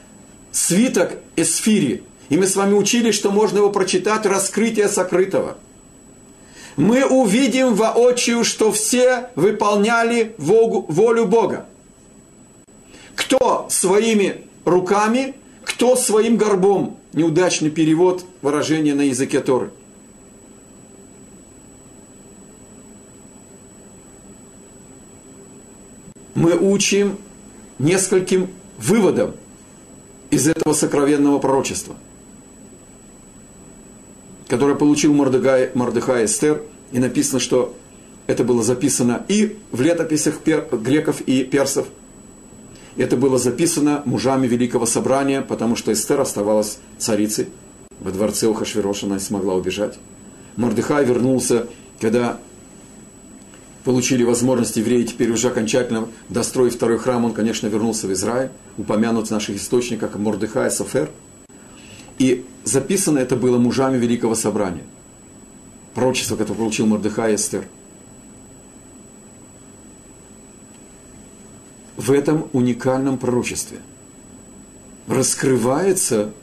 [0.52, 2.04] свиток Эсфири.
[2.30, 5.58] И мы с вами учили, что можно его прочитать «Раскрытие сокрытого».
[6.76, 11.66] Мы увидим воочию, что все выполняли волю Бога.
[13.16, 16.98] Кто своими руками, кто своим горбом.
[17.14, 19.72] Неудачный перевод выражения на языке Торы.
[26.36, 27.18] Мы учим
[27.80, 29.34] нескольким выводам
[30.30, 31.96] из этого сокровенного пророчества,
[34.48, 37.76] которое получил Мордыхай, Мордыхай Эстер, и написано, что
[38.28, 41.88] это было записано и в летописях пер, греков и персов,
[42.98, 47.48] это было записано мужами Великого Собрания, потому что Эстер оставалась царицей.
[48.00, 50.00] Во дворце у Хашвироша она смогла убежать.
[50.56, 51.68] Мордыхай вернулся,
[52.02, 52.40] когда
[53.84, 59.28] получили возможность евреи теперь уже окончательно достроить второй храм, он, конечно, вернулся в Израиль, упомянут
[59.28, 61.10] в наших источниках Мордыхай Софер.
[62.18, 64.84] И записано это было мужами Великого Собрания.
[65.94, 67.66] Пророчество, которое получил Мордыхай Эстер.
[71.96, 73.80] В этом уникальном пророчестве
[75.08, 76.34] раскрывается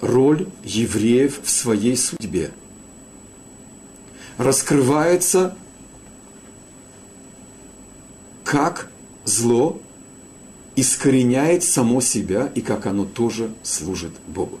[0.00, 2.50] роль евреев в своей судьбе.
[4.36, 5.56] Раскрывается
[8.44, 8.90] как
[9.24, 9.80] зло
[10.76, 14.58] искореняет само себя и как оно тоже служит Богу.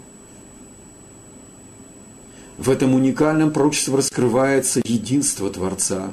[2.56, 6.10] В этом уникальном пророчестве раскрывается единство Творца,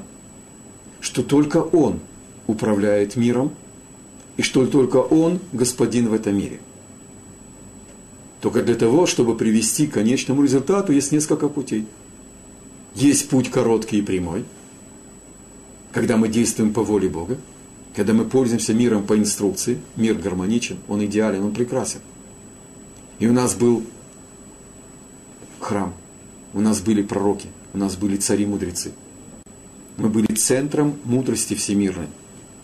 [1.00, 2.00] что только Он
[2.46, 3.52] управляет миром,
[4.36, 6.60] и что только Он господин в этом мире.
[8.42, 11.86] Только для того, чтобы привести к конечному результату, есть несколько путей.
[12.94, 14.44] Есть путь короткий и прямой,
[15.92, 17.38] когда мы действуем по воле Бога–
[17.94, 22.00] когда мы пользуемся миром по инструкции, мир гармоничен, он идеален, он прекрасен.
[23.20, 23.84] И у нас был
[25.60, 25.94] храм,
[26.52, 28.92] у нас были пророки, у нас были цари-мудрецы.
[29.96, 32.08] Мы были центром мудрости всемирной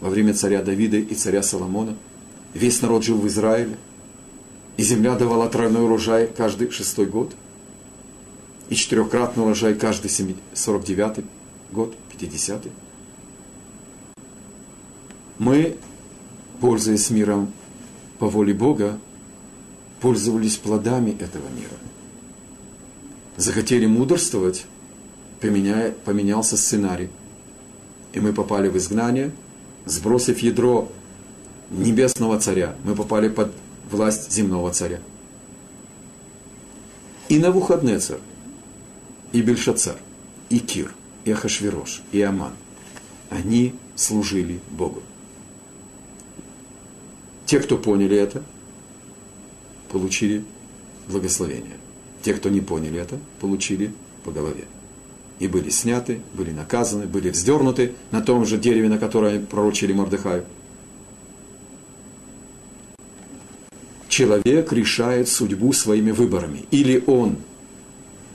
[0.01, 1.97] во время царя Давида и царя Соломона.
[2.55, 3.77] Весь народ жил в Израиле,
[4.77, 7.35] и земля давала тройной урожай каждый шестой год.
[8.69, 10.11] и четырехкратно урожай каждый
[10.55, 11.25] 49
[11.73, 12.71] год, 50 -й.
[15.41, 15.79] Мы,
[16.61, 17.51] пользуясь миром
[18.19, 18.99] по воле Бога,
[20.03, 21.79] пользовались плодами этого мира.
[23.39, 24.67] Захотели мудрствовать,
[25.41, 27.09] поменяя, поменялся сценарий.
[28.13, 29.33] И мы попали в изгнание,
[29.87, 30.93] сбросив ядро
[31.71, 33.51] небесного царя, мы попали под
[33.91, 35.01] власть земного царя.
[37.31, 38.21] И Навуходнецар,
[39.33, 39.97] и Бельшацар,
[40.51, 40.93] и Кир,
[41.25, 42.53] и Ахашвирош, и Аман,
[43.31, 45.03] они служили Богу.
[47.51, 48.45] Те, кто поняли это,
[49.91, 50.45] получили
[51.09, 51.79] благословение.
[52.23, 53.91] Те, кто не поняли это, получили
[54.25, 54.67] по голове.
[55.41, 60.45] И были сняты, были наказаны, были вздернуты на том же дереве, на которое пророчили Мордыхаю.
[64.09, 66.67] Человек решает судьбу своими выборами.
[66.71, 67.37] Или он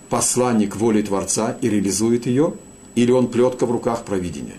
[0.09, 2.55] посланник воли Творца и реализует ее,
[2.95, 4.57] или он плетка в руках провидения.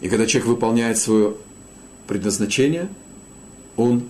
[0.00, 1.34] И когда человек выполняет свое
[2.06, 2.88] предназначение,
[3.76, 4.08] он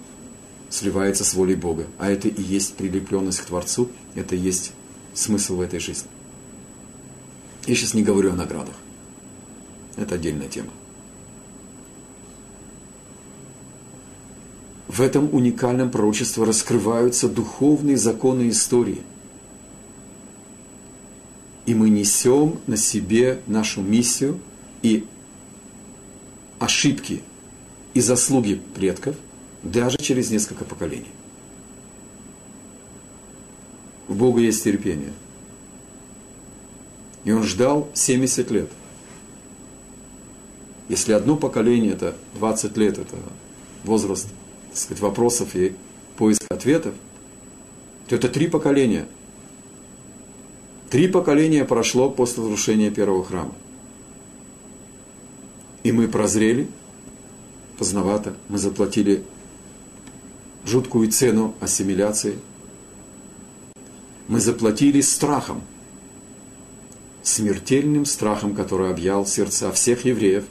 [0.70, 1.86] сливается с волей Бога.
[1.98, 4.72] А это и есть прилепленность к Творцу, это и есть
[5.14, 6.08] смысл в этой жизни.
[7.66, 8.74] Я сейчас не говорю о наградах.
[9.96, 10.70] Это отдельная тема.
[14.88, 19.02] В этом уникальном пророчестве раскрываются духовные законы истории.
[21.66, 24.38] И мы несем на себе нашу миссию
[24.82, 25.04] и
[26.60, 27.22] ошибки
[27.94, 29.16] и заслуги предков
[29.70, 31.10] даже через несколько поколений.
[34.08, 35.12] В Бога есть терпение.
[37.24, 38.70] И он ждал 70 лет.
[40.88, 43.16] Если одно поколение это 20 лет, это
[43.82, 44.28] возраст
[44.68, 45.74] так сказать, вопросов и
[46.16, 46.94] поиска ответов,
[48.08, 49.06] то это три поколения.
[50.90, 53.54] Три поколения прошло после разрушения первого храма.
[55.82, 56.68] И мы прозрели,
[57.78, 59.24] поздновато, мы заплатили
[60.66, 62.38] жуткую цену ассимиляции.
[64.28, 65.62] Мы заплатили страхом,
[67.22, 70.44] смертельным страхом, который объял сердца всех евреев,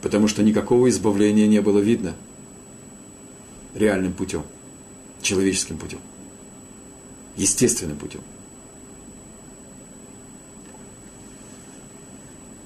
[0.00, 2.14] потому что никакого избавления не было видно.
[3.74, 4.42] Реальным путем,
[5.20, 6.00] человеческим путем,
[7.36, 8.22] естественным путем.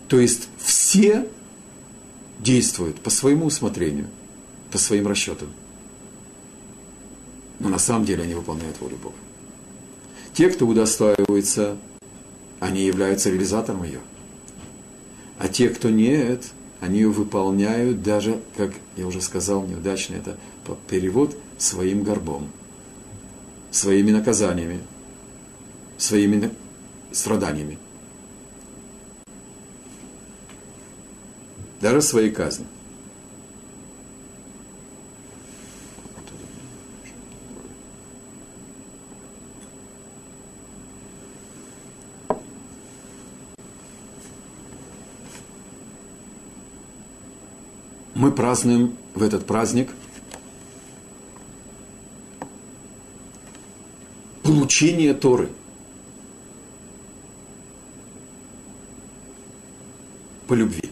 [0.09, 1.29] То есть все
[2.39, 4.07] действуют по своему усмотрению,
[4.71, 5.49] по своим расчетам
[7.63, 9.15] но на самом деле они выполняют волю Бога.
[10.35, 11.77] Те, кто удостаивается,
[12.59, 14.01] они являются реализатором ее.
[15.39, 16.51] А те, кто нет,
[16.81, 20.37] они ее выполняют даже, как я уже сказал, неудачно это
[20.89, 22.51] перевод, своим горбом,
[23.71, 24.81] своими наказаниями,
[25.99, 26.51] своими
[27.13, 27.79] страданиями.
[31.81, 32.67] Даже своей казни.
[48.23, 49.91] Мы празднуем в этот праздник
[54.45, 55.49] получение Торы.
[60.47, 60.89] По любви.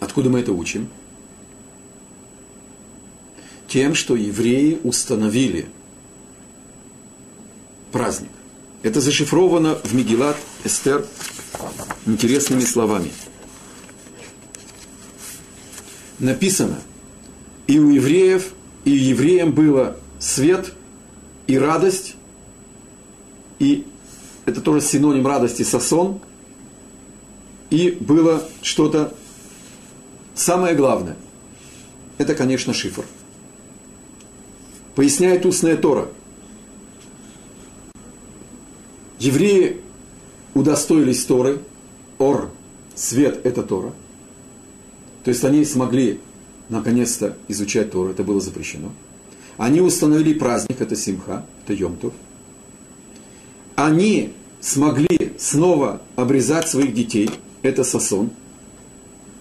[0.00, 0.88] Откуда мы это учим?
[3.68, 5.68] Тем, что евреи установили
[7.92, 8.30] праздник.
[8.82, 11.06] Это зашифровано в Мегилат Эстер
[12.06, 13.10] интересными словами.
[16.18, 16.78] Написано,
[17.66, 18.52] и у евреев,
[18.84, 20.72] и евреям было свет
[21.46, 22.16] и радость,
[23.58, 23.86] и
[24.44, 26.20] это тоже синоним радости сосон,
[27.70, 29.14] и было что-то
[30.34, 31.16] самое главное.
[32.18, 33.04] Это, конечно, шифр.
[34.94, 36.08] Поясняет устная Тора.
[39.18, 39.82] Евреи
[40.56, 41.60] удостоились Торы,
[42.18, 42.50] Ор,
[42.94, 43.92] свет– это Тора.
[45.22, 46.18] То есть они смогли
[46.70, 48.90] наконец-то изучать Тору, это было запрещено.
[49.58, 52.14] Они установили праздник, это Симха, это Йомтов.
[53.74, 57.30] Они смогли снова обрезать своих детей,
[57.60, 58.30] это Сосон.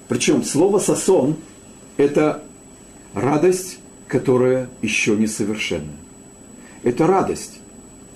[0.10, 1.38] Причем слово Сосон–
[1.98, 2.44] это
[3.14, 5.94] радость, которая еще не совершенна.
[6.84, 7.60] Это радость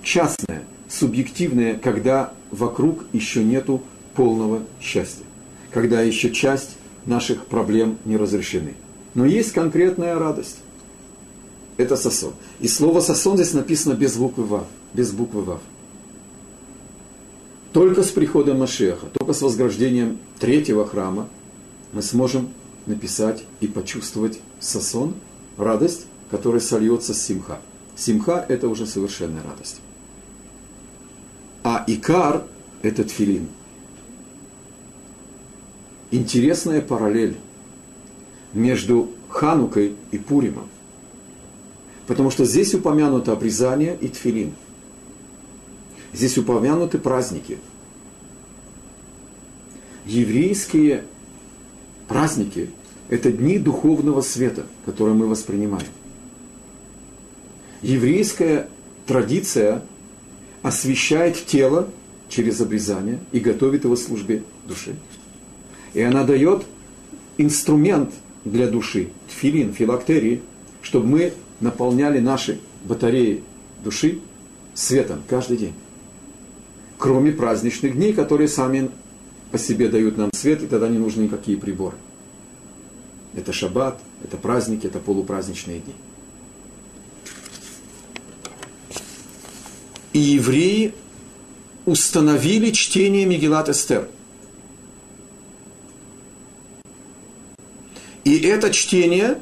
[0.02, 3.82] частная, субъективная, когда вокруг еще нету
[4.14, 5.24] полного счастья,
[5.70, 6.76] когда еще часть
[7.06, 8.74] наших проблем не разрешены.
[9.14, 10.58] Но есть конкретная радость.
[11.76, 12.34] это сосон.
[12.60, 14.66] И слово сосон здесь написано без буквы Вав.
[14.92, 15.60] Без буквы Вав.
[17.72, 21.28] Только с приходом Машеха, только с возграждением третьего храма
[21.92, 22.50] мы сможем
[22.86, 25.14] написать и почувствовать сосон,
[25.56, 27.60] радость, которая сольется с симха.
[27.96, 29.80] Симха– это уже совершенная радость.
[31.62, 32.44] А икар–
[32.82, 33.48] это тфилин.
[36.10, 37.36] Интересная параллель
[38.52, 40.68] между Ханукой и Пуримом.
[42.06, 44.54] Потому что здесь упомянуто обрезание и тфилин.
[46.12, 47.58] Здесь упомянуты праздники.
[50.06, 51.04] Еврейские
[52.08, 52.70] праздники–
[53.08, 55.86] это дни духовного света, которые мы воспринимаем.
[57.82, 58.68] Еврейская
[59.06, 59.82] традиция
[60.62, 61.88] освещает тело
[62.28, 64.94] через обрезание и готовит его службе души.
[65.94, 66.64] И она дает
[67.38, 68.12] инструмент
[68.44, 70.42] для души, филин, филактерии,
[70.82, 73.42] чтобы мы наполняли наши батареи
[73.82, 74.20] души
[74.74, 75.74] светом каждый день.
[76.98, 78.90] Кроме праздничных дней, которые сами
[79.50, 81.96] по себе дают нам свет, и тогда не нужны никакие приборы.
[83.34, 85.94] Это шаббат, это праздники, это полупраздничные дни.
[90.12, 90.94] И евреи
[91.86, 94.08] установили чтение Мегилат Эстер.
[98.24, 99.40] И это чтение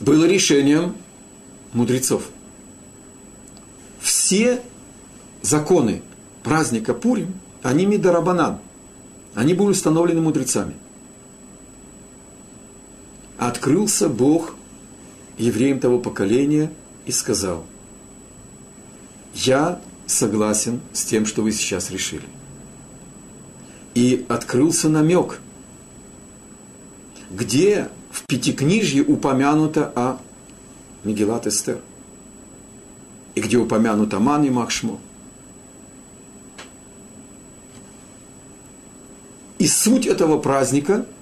[0.00, 0.96] было решением
[1.72, 2.28] мудрецов.
[4.00, 4.62] Все
[5.42, 6.02] законы
[6.42, 8.58] праздника Пурим, они мидарабанан.
[9.34, 10.74] Они были установлены мудрецами.
[13.36, 14.54] Открылся Бог
[15.38, 16.70] евреям того поколения
[17.04, 17.64] и сказал,
[19.34, 22.24] я согласен с тем, что вы сейчас решили.
[23.94, 25.40] И открылся намек,
[27.30, 30.18] где в Пятикнижье упомянуто о
[31.04, 31.80] Мегелат Эстер,
[33.34, 34.98] и где упомянуто Ман и Махшмо.
[39.58, 41.06] И суть этого праздника–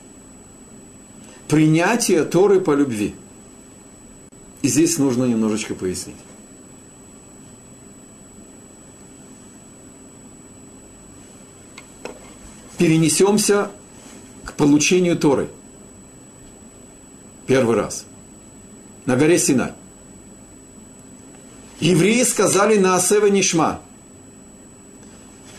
[1.53, 3.15] принятие Торы по любви.
[4.63, 6.17] И здесь нужно немножечко пояснить.
[12.83, 13.71] Перенесемся
[14.45, 15.49] к получению Торы.
[17.47, 18.07] Первый раз.
[19.07, 19.71] На горе Синай.
[21.79, 23.81] Евреи сказали на Асева Нишма,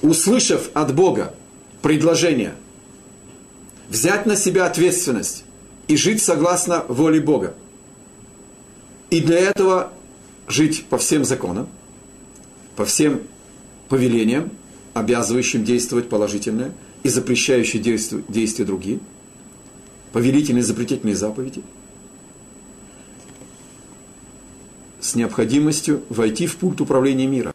[0.01, 1.34] услышав от Бога
[1.82, 2.55] предложение
[3.88, 5.45] взять на себя ответственность
[5.88, 7.53] и жить согласно воле Бога.
[9.11, 9.93] И для этого
[10.49, 11.69] жить по всем законам,
[12.76, 13.21] по всем
[13.88, 14.51] повелениям,
[14.93, 16.74] обязывающим действовать положительное–
[17.04, 18.99] и запрещающие действия, действия другие,
[20.14, 21.62] повелительные запретительные заповеди,
[24.99, 27.54] с необходимостью войти в пульт управления мира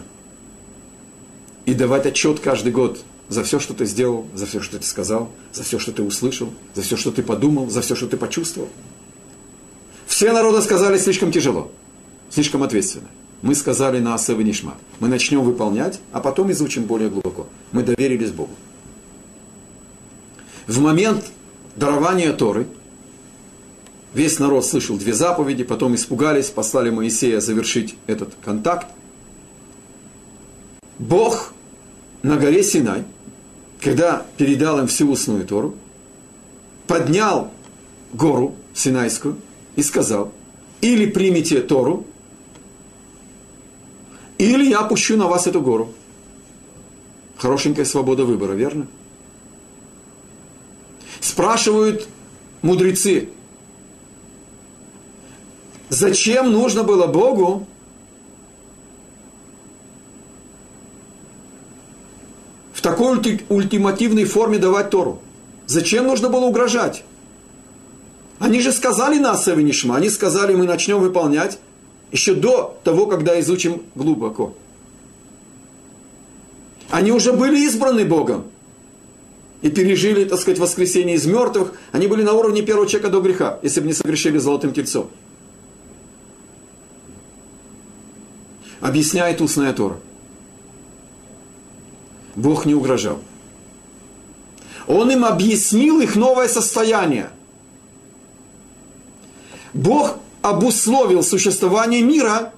[1.65, 5.31] и давать отчет каждый год за все, что ты сделал, за все, что ты сказал,
[5.53, 8.69] за все, что ты услышал, за все, что ты подумал, за все, что ты почувствовал.
[10.07, 11.71] Все народы сказали слишком тяжело,
[12.31, 13.09] слишком ответственно.
[13.41, 14.75] Мы сказали на Асева Нишма.
[14.99, 17.47] Мы начнем выполнять, а потом изучим более глубоко.
[17.73, 18.51] Мы доверились Богу
[20.69, 21.25] в момент
[21.75, 22.67] дарования Торы
[24.15, 28.87] весь народ слышал две заповеди, потом испугались, послали Моисея завершить этот контакт.
[30.99, 31.53] Бог
[32.23, 33.05] на горе Синай,
[33.81, 35.75] когда передал им всю устную Тору,
[36.87, 37.51] поднял
[38.13, 39.37] гору Синайскую
[39.75, 40.33] и сказал,
[40.83, 42.07] или примите Тору,
[44.37, 45.93] или я пущу на вас эту гору.
[47.39, 48.87] Хорошенькая свобода выбора, верно?
[51.21, 52.09] Спрашивают
[52.63, 53.29] мудрецы,
[55.89, 57.67] зачем нужно было Богу
[62.73, 65.21] в такой ультимативной форме давать Тору?
[65.67, 67.05] Зачем нужно было угрожать?
[68.39, 71.59] Они же сказали на Асавинишма, они сказали, мы начнем выполнять
[72.13, 74.55] еще до того, когда изучим глубоко.
[76.91, 78.45] Они уже были избраны Богом
[79.63, 83.59] и пережили, так сказать, воскресение из мертвых, они были на уровне первого человека до греха,
[83.63, 85.11] если бы не согрешили золотым тельцом.
[88.81, 89.99] Объясняет устная Тора.
[92.37, 93.19] Бог не угрожал.
[94.87, 97.31] Он им объяснил их новое состояние.
[99.75, 102.53] Бог обусловил существование мира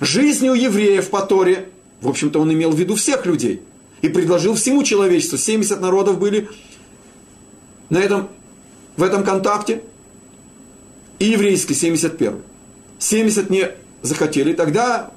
[0.00, 1.68] жизнью евреев по Торе.
[2.00, 3.62] В общем-то, он имел в виду всех людей–
[4.02, 5.38] и предложил всему человечеству.
[5.38, 6.48] 70 народов были
[7.88, 8.28] на этом,
[8.96, 9.82] в этом контакте.
[11.18, 12.42] И еврейский 71.
[12.98, 13.70] 70 не
[14.02, 15.10] захотели, тогда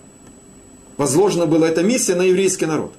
[0.98, 2.94] возложена была эта миссия на еврейский народ.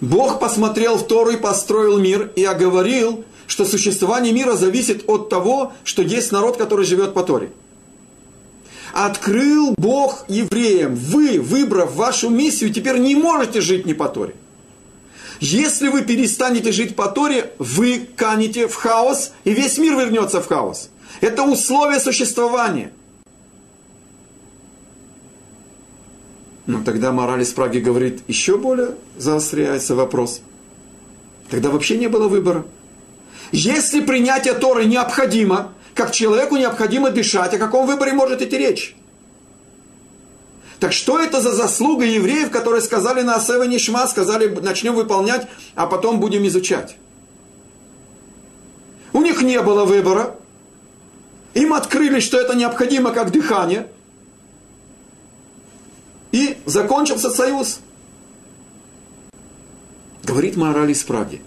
[0.00, 5.72] Бог посмотрел в Тору и построил мир и оговорил, что существование мира зависит от того,
[5.84, 7.52] что есть народ, который живет по Торе.
[8.92, 14.34] Открыл Бог евреям, вы, выбрав вашу миссию, теперь не можете жить не по Торе.
[15.40, 20.46] Если вы перестанете жить по Торе, вы канете в хаос, и весь мир вернется в
[20.46, 20.90] хаос.
[21.20, 22.92] Это условие существования–
[26.70, 30.40] Но тогда мораль из Праги говорит, еще более заостряется вопрос.
[31.50, 32.64] Тогда вообще не было выбора.
[33.50, 38.96] Если принятие Торы необходимо, как человеку необходимо дышать, о каком выборе может идти речь?
[40.78, 45.86] Так что это за заслуга евреев, которые сказали на Асева Нишма, сказали, начнем выполнять, а
[45.86, 46.96] потом будем изучать?
[49.12, 50.36] У них не было выбора.
[51.52, 53.86] Им открыли, что это необходимо как дыхание–
[56.32, 57.80] и закончился союз.
[60.22, 61.42] Говорит Маораль из Праги.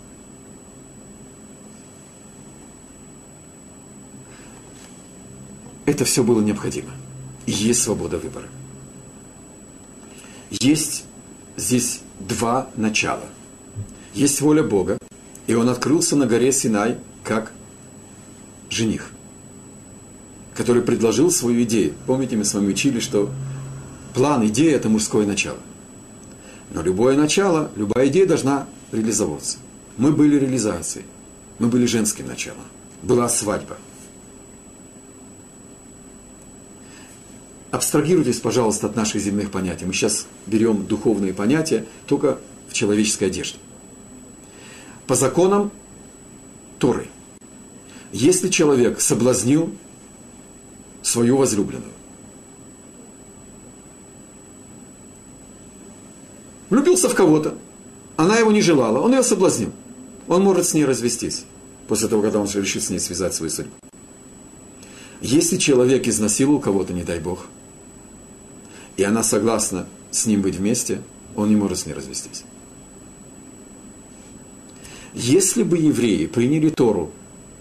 [5.86, 6.92] Это все было необходимо.
[7.46, 8.48] И есть свобода выбора.
[10.50, 11.06] Есть
[11.58, 13.26] здесь два начала.
[14.14, 14.98] Есть воля Бога,
[15.48, 17.52] и он открылся на горе Синай как
[18.70, 19.10] жених,
[20.54, 21.94] который предложил свою идею.
[22.06, 23.32] Помните, мы с вами учили, что
[24.14, 25.58] План, идея– это мужское начало.
[26.72, 29.58] Но любое начало, любая идея должна реализовываться.
[29.98, 31.06] Мы были реализацией.
[31.60, 32.62] Мы были женским началом.
[33.02, 33.78] Была свадьба.
[37.74, 39.86] Абстрагируйтесь, пожалуйста, от наших земных понятий.
[39.86, 43.58] Мы сейчас берем духовные понятия только в человеческой одежде.
[45.08, 45.72] По законам
[46.78, 47.08] Торы,
[48.12, 49.74] если человек соблазнил
[51.02, 51.90] свою возлюбленную,
[56.70, 57.58] влюбился в кого-то,
[58.18, 59.72] она его не желала, он ее соблазнил.
[60.28, 61.46] Он может с ней развестись,
[61.88, 63.74] после того, когда он решит с ней связать свою судьбу.
[65.22, 67.48] Если человек изнасиловал кого-то, не дай Бог,
[68.98, 71.02] и она согласна с ним быть вместе,
[71.36, 72.44] он не может с ней развестись.
[75.14, 77.12] Если бы евреи приняли Тору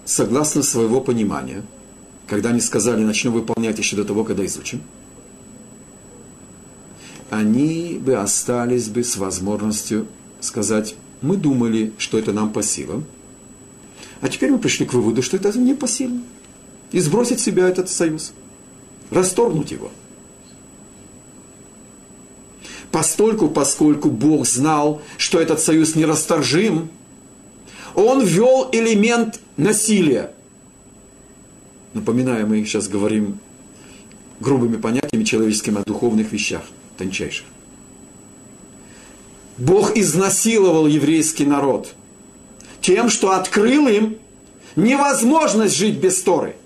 [0.04, 1.62] согласно своего понимания,
[2.26, 4.82] когда они сказали, начнем выполнять еще до того, когда изучим–
[7.32, 10.06] они бы остались бы с возможностью
[10.40, 13.06] сказать, мы думали, что это нам по силам,
[14.20, 16.24] а теперь мы пришли к выводу, что это не по силам.
[16.90, 18.34] И сбросить с себя этот союз,
[19.10, 19.90] расторгнуть его.
[22.92, 26.90] Постольку, поскольку Бог знал, что этот союз нерасторжим,
[27.94, 30.32] Он ввел элемент насилия.
[31.94, 33.38] Напоминаю, мы сейчас говорим
[34.40, 36.62] грубыми понятиями человеческими о духовных вещах–
[36.98, 37.46] тончайших.
[39.56, 41.94] Бог изнасиловал еврейский народ
[42.80, 44.16] тем, что открыл им
[44.76, 46.56] невозможность жить без Торы.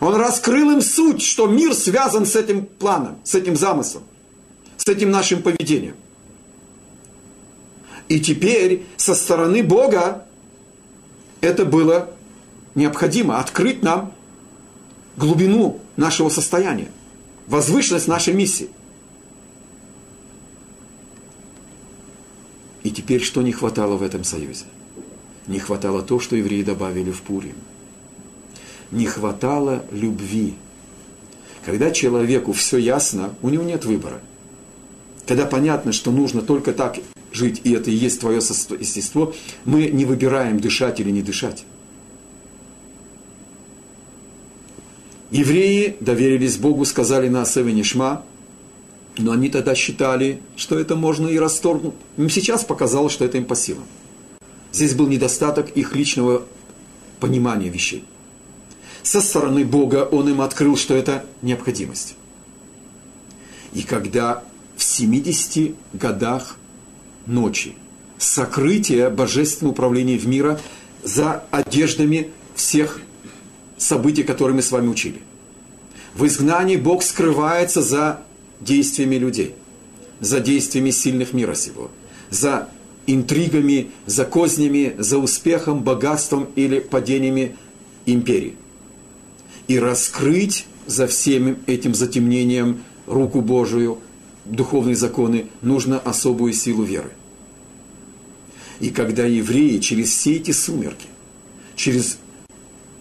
[0.00, 4.02] Он раскрыл им суть, что мир связан с этим планом, с этим замыслом,
[4.80, 5.94] с этим нашим поведением.
[8.08, 10.26] И теперь со стороны Бога
[11.42, 12.10] это было
[12.74, 14.14] необходимо открыть нам
[15.18, 16.90] глубину нашего состояния,
[17.46, 18.70] возвышенность нашей миссии.
[22.82, 24.64] И теперь что не хватало в этом союзе?
[25.46, 27.56] Не хватало то, что евреи добавили в Пурим.
[28.90, 30.54] Не хватало любви.
[31.66, 34.22] Когда человеку все ясно, у него нет выбора.
[35.26, 36.98] Когда понятно, что нужно только так
[37.32, 41.64] жить, и это и есть твое естество, мы не выбираем дышать или не дышать.
[45.30, 48.24] Евреи доверились Богу, сказали на Асеве Нишма,
[49.16, 51.94] но они тогда считали, что это можно и расторгнуть.
[52.16, 53.84] Им сейчас показалось, что это им по силам.
[54.72, 56.42] Здесь был недостаток их личного
[57.20, 58.04] понимания вещей.
[59.02, 62.16] Со стороны Бога Он им открыл, что это необходимость.
[63.72, 64.42] И когда
[64.80, 66.56] в 70 годах
[67.26, 67.74] ночи
[68.16, 70.58] сокрытие божественного управления в мира
[71.04, 73.02] за одеждами всех
[73.76, 75.20] событий, которые мы с вами учили.
[76.14, 78.22] В изгнании Бог скрывается за
[78.60, 79.54] действиями людей,
[80.18, 81.90] за действиями сильных мира сего,
[82.30, 82.70] за
[83.06, 87.54] интригами, за кознями, за успехом, богатством или падениями
[88.06, 88.54] империи.
[89.68, 93.98] И раскрыть за всем этим затемнением руку Божию,
[94.50, 97.10] духовные законы, нужно особую силу веры.
[98.80, 101.06] И когда евреи через все эти сумерки,
[101.76, 102.18] через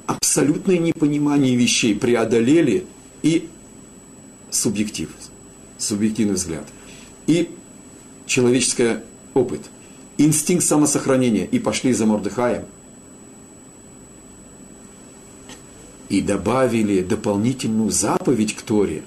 [0.06, 2.86] абсолютное непонимание вещей преодолели
[3.24, 3.48] и
[4.50, 5.10] субъектив,
[5.78, 6.68] субъективный взгляд,
[7.28, 7.50] и
[8.26, 8.98] человеческий
[9.34, 9.70] опыт,
[10.18, 12.66] инстинкт самосохранения, и пошли за Мордыхаем,
[16.10, 19.04] и добавили дополнительную заповедь к Торе.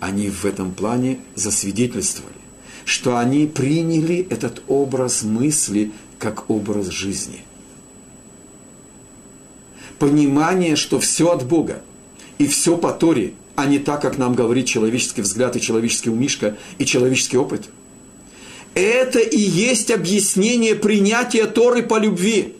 [0.00, 2.34] Они в этом плане засвидетельствовали,
[2.84, 7.44] что они приняли этот образ мысли как образ жизни–
[10.00, 11.82] понимание, что все от Бога
[12.38, 16.56] и все по Торе, а не так, как нам говорит человеческий взгляд и человеческий умишка
[16.78, 17.68] и человеческий опыт.
[18.74, 22.54] Это и есть объяснение принятия Торы по любви.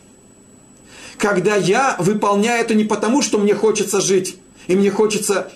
[1.16, 4.36] Когда я выполняю это не потому, что мне хочется жить
[4.66, 5.51] и мне хочется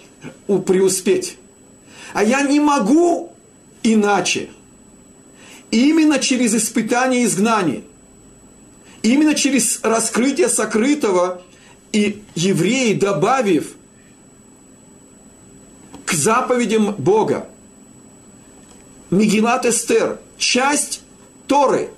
[0.47, 1.37] преуспеть,
[2.15, 3.33] а я не могу
[3.83, 4.49] иначе.
[5.71, 7.83] Именно через испытание и изгнание,
[9.03, 11.43] именно через раскрытие сокрытого
[11.93, 13.75] и евреи, добавив
[16.07, 17.49] к заповедям Бога.
[19.11, 21.03] Мегилат Эстер, часть
[21.49, 21.91] Торы,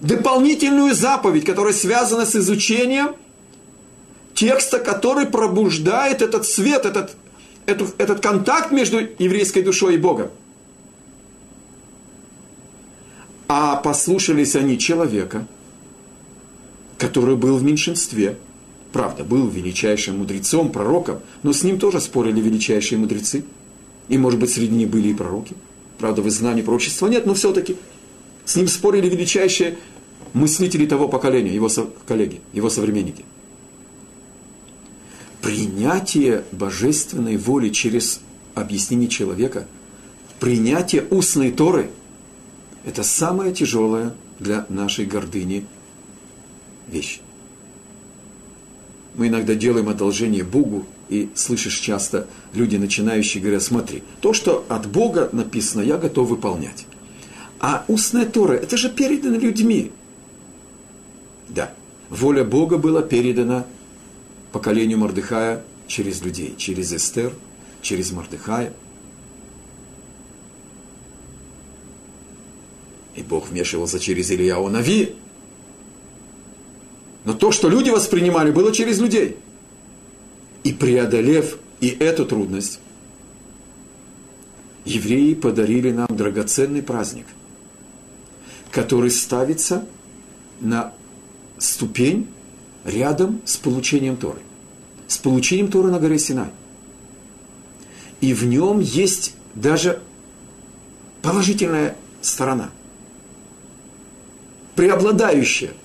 [0.00, 3.14] дополнительную заповедь, которая связана с изучением
[4.34, 7.14] текста, который пробуждает этот свет, этот,
[7.66, 10.30] этот, этот контакт между еврейской душой и Богом.
[13.48, 15.46] А послушались они человека–
[16.98, 18.38] который был в меньшинстве.
[18.92, 23.44] Правда, был величайшим мудрецом, пророком, но с ним тоже спорили величайшие мудрецы.
[24.08, 25.54] И, может быть, среди них были и пророки.
[25.98, 27.76] Правда, в знании пророчества нет, но все-таки
[28.44, 29.78] с ним спорили величайшие
[30.32, 31.68] мыслители того поколения, его
[32.06, 33.24] коллеги, его современники.
[35.44, 38.22] Принятие божественной воли через
[38.54, 39.66] объяснение человека,
[40.40, 41.90] принятие устной Торы–
[42.86, 45.66] это самое тяжелое для нашей гордыни
[46.88, 47.20] вещь.
[49.16, 54.86] Мы иногда делаем одолжение Богу, и слышишь часто, люди начинающие говорят, смотри, то, что от
[54.86, 56.86] Бога написано, я готов выполнять.
[57.60, 59.92] А устная Тора, это же передано людьми.
[61.50, 61.74] Да,
[62.08, 63.66] воля Бога была передана
[64.54, 67.32] поколению Мордыхая через людей, через Эстер,
[67.82, 68.72] через Мордыхая.
[73.16, 75.16] И Бог вмешивался через Ильяу Нави,
[77.24, 79.36] но то, что люди воспринимали, было через людей.
[80.62, 82.78] И преодолев и эту трудность,
[84.84, 87.26] евреи подарили нам драгоценный праздник,
[88.70, 89.84] который ставится
[90.60, 90.94] на
[91.58, 92.28] ступень
[92.84, 94.40] рядом с получением Торы.
[95.06, 96.50] С получением Торы на горе Синай.
[98.20, 100.02] И в нем есть даже
[101.22, 102.70] положительная сторона,
[104.74, 105.72] преобладающая–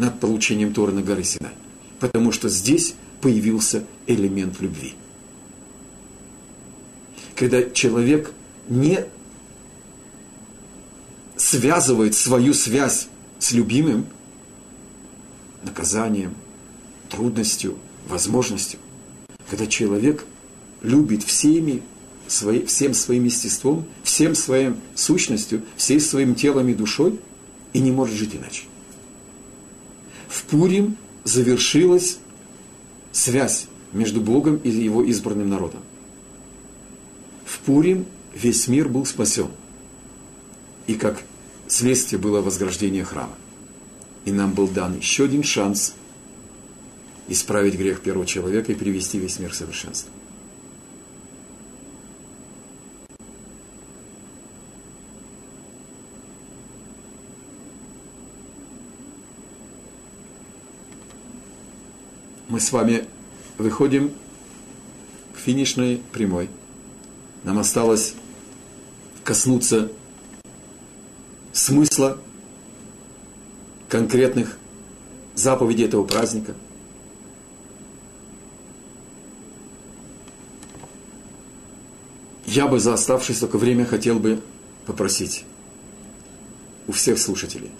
[0.00, 1.52] над получением Торы на горе Синай.
[2.00, 4.94] Потому что здесь появился элемент любви.
[7.36, 8.32] Когда человек
[8.68, 9.04] не
[11.36, 14.06] связывает свою связь с любимым
[15.62, 16.34] наказанием,
[17.08, 17.76] трудностью,
[18.08, 18.78] возможностью,
[19.48, 20.24] когда человек
[20.82, 21.82] любит всеми
[22.28, 27.18] свои, всем своим естеством, всем своим сущностью, всей своим телом и душой
[27.72, 28.62] и не может жить иначе
[30.30, 32.18] в Пурим завершилась
[33.12, 35.80] связь между Богом и его избранным народом.
[37.44, 39.48] В Пурим весь мир был спасен.
[40.86, 41.20] И как
[41.66, 43.34] следствие было возграждение храма.
[44.24, 45.94] И нам был дан еще один шанс
[47.28, 50.10] исправить грех первого человека и привести весь мир к совершенству.
[62.50, 63.06] мы с вами
[63.58, 64.12] выходим
[65.32, 66.50] к финишной прямой.
[67.44, 68.14] Нам осталось
[69.24, 69.90] коснуться
[71.52, 72.18] смысла
[73.90, 74.56] конкретных
[75.34, 76.54] заповедей этого праздника.
[82.46, 84.40] Я бы за оставшееся только время хотел бы
[84.86, 85.44] попросить
[86.86, 87.70] у всех слушателей.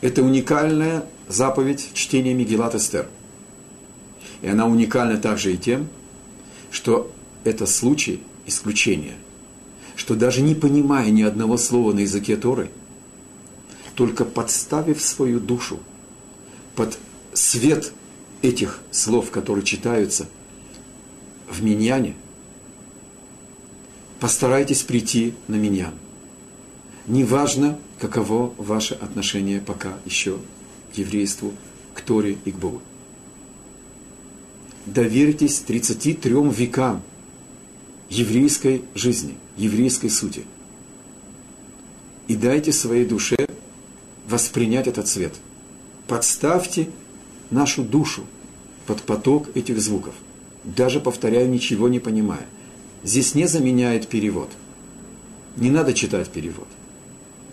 [0.00, 3.08] Это уникальная заповедь чтения Мегилат Эстер–
[4.42, 5.88] и она уникальна также и тем,
[6.70, 7.10] что
[7.44, 9.14] это случай исключения,
[9.96, 12.70] что даже не понимая ни одного слова на языке Торы,
[13.98, 15.80] только подставив свою душу
[16.76, 16.96] под
[17.32, 17.92] свет
[18.42, 20.28] этих слов, которые читаются
[21.50, 22.14] в Миньяне,
[24.20, 25.94] постарайтесь прийти на Миньян.
[27.08, 30.38] Неважно, каково ваше отношение пока еще
[30.94, 31.52] к еврейству,
[31.92, 32.80] к Торе и к Богу.
[34.86, 37.02] доверьтесь 33 векам
[38.10, 40.44] еврейской жизни, еврейской сути.
[42.28, 43.48] И дайте своей душе
[44.38, 45.34] воспринять этот цвет.
[46.06, 46.88] Подставьте
[47.50, 48.22] нашу душу
[48.86, 50.14] под поток этих звуков.
[50.62, 52.46] Даже, повторяю, ничего не понимая.
[53.02, 54.48] Здесь не заменяет перевод.
[55.56, 56.68] Не надо читать перевод.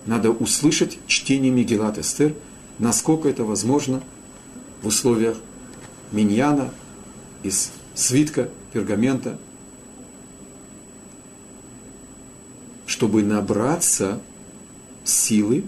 [0.06, 2.36] Надо услышать чтение Мегелат Эстер,
[2.78, 4.04] насколько это возможно
[4.84, 5.38] в условиях
[6.12, 6.70] миньяна,
[7.42, 9.40] из свитка, пергамента,
[12.86, 14.22] чтобы набраться
[15.04, 15.64] силы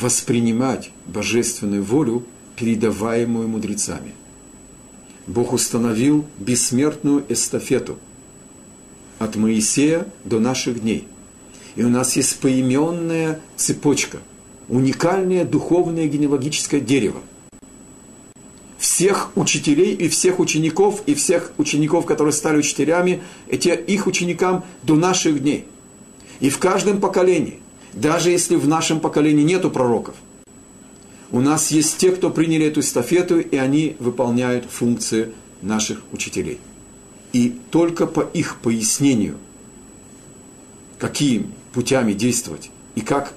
[0.00, 2.24] воспринимать божественную волю,
[2.56, 4.14] передаваемую мудрецами.
[5.26, 7.98] Бог установил бессмертную эстафету
[9.18, 11.06] от Моисея до наших дней.
[11.76, 14.18] И у нас есть поименная цепочка,
[14.68, 17.20] уникальное духовное генеалогическое дерево.
[18.78, 24.96] Всех учителей и всех учеников, и всех учеников, которые стали учителями, эти их ученикам до
[24.96, 25.66] наших дней.
[26.40, 27.60] И в каждом поколении–
[27.92, 30.14] даже если в нашем поколении нету пророков,
[31.32, 35.32] у нас есть те, кто приняли эту эстафету, и они выполняют функции
[35.62, 36.58] наших учителей.
[37.32, 39.36] И только по их пояснению,
[40.98, 43.34] какими путями действовать и как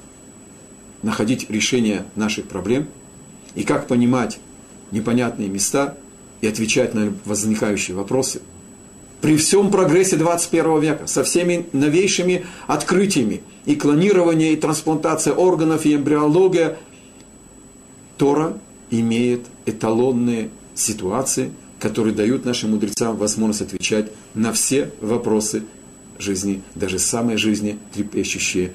[1.03, 2.87] находить решение наших проблем,
[3.53, 4.39] и как понимать
[4.89, 5.95] непонятные места
[6.41, 8.41] и отвечать на возникающие вопросы–
[9.23, 15.95] при всем прогрессе 21 века, со всеми новейшими открытиями, и клонирование, и трансплантация органов, и
[15.95, 16.77] эмбриология,
[18.17, 18.57] Тора
[18.91, 25.63] имеет эталонные ситуации, которые дают нашим мудрецам возможность отвечать на все вопросы
[26.19, 28.73] жизни, даже самые жизни трепещущие